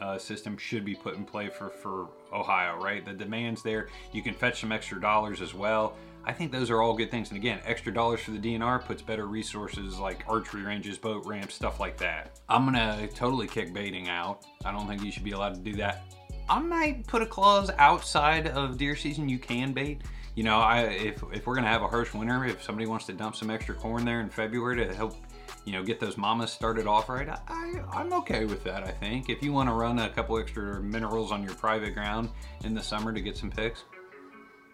uh, 0.00 0.18
system 0.18 0.56
should 0.56 0.84
be 0.84 0.94
put 0.94 1.16
in 1.16 1.24
play 1.24 1.48
for, 1.48 1.70
for 1.70 2.08
Ohio, 2.32 2.78
right? 2.80 3.04
The 3.04 3.12
demand's 3.12 3.62
there. 3.62 3.88
You 4.12 4.22
can 4.22 4.34
fetch 4.34 4.60
some 4.60 4.72
extra 4.72 5.00
dollars 5.00 5.40
as 5.40 5.54
well. 5.54 5.96
I 6.24 6.32
think 6.32 6.52
those 6.52 6.70
are 6.70 6.80
all 6.80 6.94
good 6.94 7.10
things. 7.10 7.30
And 7.30 7.36
again, 7.36 7.60
extra 7.64 7.92
dollars 7.92 8.20
for 8.20 8.30
the 8.30 8.38
DNR 8.38 8.84
puts 8.84 9.02
better 9.02 9.26
resources 9.26 9.98
like 9.98 10.24
archery 10.28 10.62
ranges, 10.62 10.96
boat 10.96 11.26
ramps, 11.26 11.54
stuff 11.54 11.80
like 11.80 11.96
that. 11.98 12.38
I'm 12.48 12.64
gonna 12.64 13.08
totally 13.08 13.48
kick 13.48 13.72
baiting 13.74 14.08
out. 14.08 14.44
I 14.64 14.70
don't 14.70 14.86
think 14.86 15.02
you 15.02 15.10
should 15.10 15.24
be 15.24 15.32
allowed 15.32 15.54
to 15.54 15.60
do 15.60 15.74
that. 15.76 16.04
I 16.48 16.60
might 16.60 17.06
put 17.06 17.22
a 17.22 17.26
clause 17.26 17.70
outside 17.78 18.48
of 18.48 18.76
deer 18.76 18.94
season 18.94 19.28
you 19.28 19.38
can 19.38 19.72
bait. 19.72 20.02
You 20.34 20.44
know, 20.44 20.60
I 20.60 20.82
if, 20.82 21.22
if 21.32 21.46
we're 21.46 21.56
gonna 21.56 21.68
have 21.68 21.82
a 21.82 21.88
harsh 21.88 22.14
winter, 22.14 22.44
if 22.44 22.62
somebody 22.62 22.86
wants 22.86 23.06
to 23.06 23.12
dump 23.12 23.34
some 23.34 23.50
extra 23.50 23.74
corn 23.74 24.04
there 24.04 24.20
in 24.20 24.28
February 24.28 24.76
to 24.76 24.94
help 24.94 25.16
you 25.64 25.72
know, 25.72 25.82
get 25.82 26.00
those 26.00 26.16
mamas 26.16 26.50
started 26.50 26.86
off 26.86 27.08
right, 27.08 27.28
I, 27.28 27.82
I'm 27.92 28.12
okay 28.14 28.44
with 28.44 28.64
that, 28.64 28.84
I 28.84 28.90
think. 28.90 29.28
If 29.28 29.42
you 29.42 29.52
want 29.52 29.68
to 29.68 29.74
run 29.74 29.98
a 29.98 30.08
couple 30.10 30.38
extra 30.38 30.80
minerals 30.82 31.30
on 31.30 31.42
your 31.44 31.54
private 31.54 31.94
ground 31.94 32.30
in 32.64 32.74
the 32.74 32.82
summer 32.82 33.12
to 33.12 33.20
get 33.20 33.36
some 33.36 33.50
picks, 33.50 33.84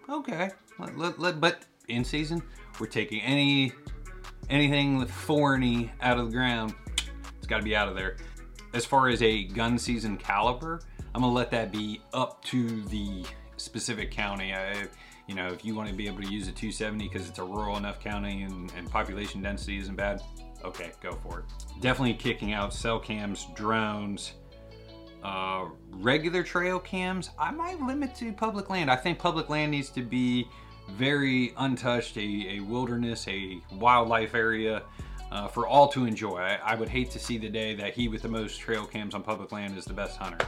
okay. 0.09 0.51
Let, 0.79 0.96
let, 0.96 1.18
let, 1.18 1.40
but 1.40 1.64
in 1.88 2.05
season, 2.05 2.42
we're 2.79 2.87
taking 2.87 3.20
any 3.20 3.72
anything 4.48 5.05
foreigny 5.07 5.92
out 6.01 6.18
of 6.18 6.27
the 6.27 6.33
ground. 6.33 6.74
It's 7.37 7.46
got 7.46 7.59
to 7.59 7.62
be 7.62 7.77
out 7.77 7.88
of 7.88 7.94
there. 7.94 8.16
As 8.72 8.85
far 8.85 9.09
as 9.09 9.22
a 9.22 9.44
gun 9.44 9.79
season 9.79 10.16
caliber, 10.16 10.81
I'm 11.14 11.22
gonna 11.22 11.33
let 11.33 11.51
that 11.51 11.72
be 11.72 12.01
up 12.12 12.44
to 12.44 12.83
the 12.85 13.24
specific 13.57 14.11
county. 14.11 14.55
I, 14.55 14.87
you 15.27 15.35
know, 15.35 15.48
if 15.48 15.64
you 15.64 15.74
want 15.74 15.88
to 15.88 15.94
be 15.94 16.07
able 16.07 16.22
to 16.22 16.29
use 16.29 16.48
a 16.48 16.53
270 16.53 17.09
because 17.09 17.29
it's 17.29 17.38
a 17.38 17.44
rural 17.44 17.77
enough 17.77 18.01
county 18.01 18.42
and, 18.42 18.72
and 18.77 18.90
population 18.90 19.42
density 19.42 19.79
isn't 19.79 19.96
bad, 19.96 20.22
okay, 20.64 20.92
go 21.01 21.12
for 21.12 21.40
it. 21.40 21.44
Definitely 21.81 22.14
kicking 22.14 22.53
out 22.53 22.73
cell 22.75 22.99
cams, 22.99 23.47
drones, 23.55 24.33
uh, 25.23 25.66
regular 25.90 26.42
trail 26.42 26.79
cams, 26.79 27.31
I 27.38 27.51
might 27.51 27.81
limit 27.81 28.14
to 28.16 28.33
public 28.33 28.71
land. 28.71 28.90
I 28.90 28.97
think 28.97 29.18
public 29.18 29.49
land 29.49 29.71
needs 29.71 29.90
to 29.90 30.03
be 30.03 30.49
very 30.90 31.53
untouched, 31.59 32.16
a, 32.16 32.21
a 32.21 32.61
wilderness, 32.61 33.27
a 33.29 33.61
wildlife 33.73 34.35
area. 34.35 34.83
uh, 35.31 35.49
for 35.49 35.66
all 35.66 35.88
to 35.88 36.05
enjoy. 36.05 36.38
I, 36.38 36.59
I, 36.64 36.75
would 36.75 36.88
hate 36.88 37.11
to 37.11 37.18
see 37.18 37.38
the 37.38 37.49
day 37.49 37.75
that 37.75 37.94
he 37.94 38.09
with 38.09 38.23
the 38.23 38.29
most 38.29 38.59
trail 38.61 38.87
cams 38.87 39.14
on 39.14 39.23
public 39.23 39.53
land 39.53 39.77
is 39.77 39.85
the 39.85 39.92
best 39.92 40.16
hunter. 40.16 40.47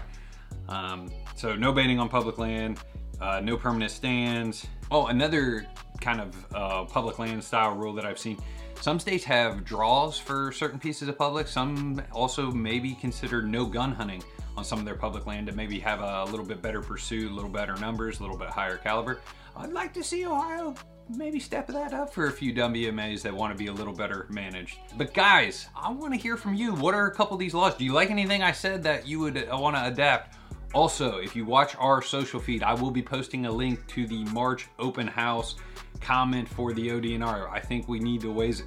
Um, 0.68 1.11
so 1.37 1.55
no 1.55 1.73
baiting 1.73 1.99
on 1.99 2.09
public 2.09 2.38
land, 2.38 2.79
uh, 3.20 3.40
no 3.40 3.56
permanent 3.56 3.90
stands. 3.90 4.66
Oh, 4.90 5.06
another 5.06 5.66
kind 6.00 6.20
of 6.20 6.54
uh, 6.54 6.85
public 6.85 7.18
land 7.18 7.42
style 7.42 7.74
rule 7.74 7.92
that 7.94 8.04
I've 8.04 8.18
seen. 8.18 8.38
Some 8.80 8.98
states 8.98 9.24
have 9.24 9.64
draws 9.64 10.18
for 10.18 10.52
certain 10.52 10.78
pieces 10.78 11.09
of 11.09 11.18
public. 11.18 11.46
Some 11.46 12.02
also 12.12 12.50
maybe 12.50 12.94
consider 12.94 13.42
no 13.42 13.66
gun 13.66 13.92
hunting 13.92 14.22
on 14.56 14.64
some 14.64 14.78
of 14.78 14.85
their 14.85 14.94
public 14.94 15.26
land 15.26 15.46
to 15.48 15.52
maybe 15.52 15.78
have 15.80 16.00
a 16.00 16.24
little 16.24 16.46
bit 16.46 16.62
better 16.62 16.80
pursuit, 16.80 17.30
a 17.30 17.35
little 17.35 17.50
better 17.50 17.76
numbers, 17.76 18.20
a 18.20 18.22
little 18.22 18.38
bit 18.38 18.48
higher 18.48 18.78
caliber. 18.78 19.20
I'd 19.56 19.72
like 19.72 19.92
to 19.94 20.02
see 20.02 20.26
Ohio 20.26 20.74
maybe 21.16 21.40
step 21.40 21.66
that 21.66 21.92
up 21.92 22.12
for 22.12 22.26
a 22.26 22.33
few 22.33 22.54
WMAs 22.54 23.22
that 23.22 23.35
want 23.35 23.52
to 23.52 23.59
be 23.59 23.68
a 23.68 23.72
little 23.72 23.92
better 23.92 24.26
managed. 24.30 24.78
But 24.96 25.12
guys, 25.12 25.68
I 25.76 25.90
want 25.90 26.14
to 26.14 26.18
hear 26.18 26.37
from 26.37 26.54
you. 26.54 26.74
What 26.74 26.94
are 26.94 27.06
a 27.06 27.14
couple 27.14 27.35
of 27.35 27.40
these 27.40 27.54
laws? 27.54 27.74
Do 27.74 27.85
you 27.85 27.92
like 27.92 28.11
anything 28.11 28.42
I 28.42 28.52
said 28.52 28.83
that 28.85 29.06
you 29.06 29.18
would 29.20 29.37
uh, 29.37 29.56
want 29.59 29.76
to 29.76 29.87
adapt? 29.87 30.37
Also, 30.72 31.18
if 31.18 31.35
you 31.35 31.44
watch 31.44 31.74
our 31.76 32.00
social 32.00 32.38
feed, 32.38 32.62
I 32.62 32.74
will 32.74 32.92
be 32.92 33.02
posting 33.02 33.46
a 33.46 33.52
link 33.52 33.85
to 33.88 34.06
the 34.06 34.24
March 34.26 34.68
open 34.78 35.06
house 35.06 35.56
comment 36.00 36.48
for 36.48 36.72
the 36.72 36.88
ODNR. 36.88 37.50
I 37.50 37.61
think 37.61 37.88
we 37.88 37.98
need 37.98 38.20
to 38.22 38.33
raise 38.33 38.62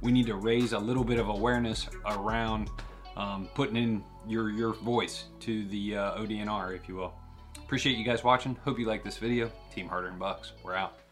we 0.00 0.12
need 0.12 0.26
to 0.26 0.34
raise 0.34 0.72
a 0.72 0.78
little 0.78 1.04
bit 1.04 1.18
of 1.18 1.28
awareness 1.28 1.88
around 2.06 2.70
um, 3.16 3.48
putting 3.54 3.76
in 3.76 4.04
your 4.26 4.50
your 4.50 4.72
voice 4.74 5.24
to 5.40 5.66
the 5.66 5.96
uh, 5.96 6.18
ODNR, 6.18 6.74
if 6.74 6.88
you 6.88 6.96
will. 6.96 7.14
Appreciate 7.58 7.96
you 7.96 8.04
guys 8.04 8.24
watching. 8.24 8.56
Hope 8.64 8.78
you 8.78 8.86
like 8.86 9.04
this 9.04 9.18
video. 9.18 9.50
Team 9.74 9.88
Harder 9.88 10.08
and 10.08 10.18
Bucks. 10.18 10.52
We're 10.62 10.74
out. 10.74 11.03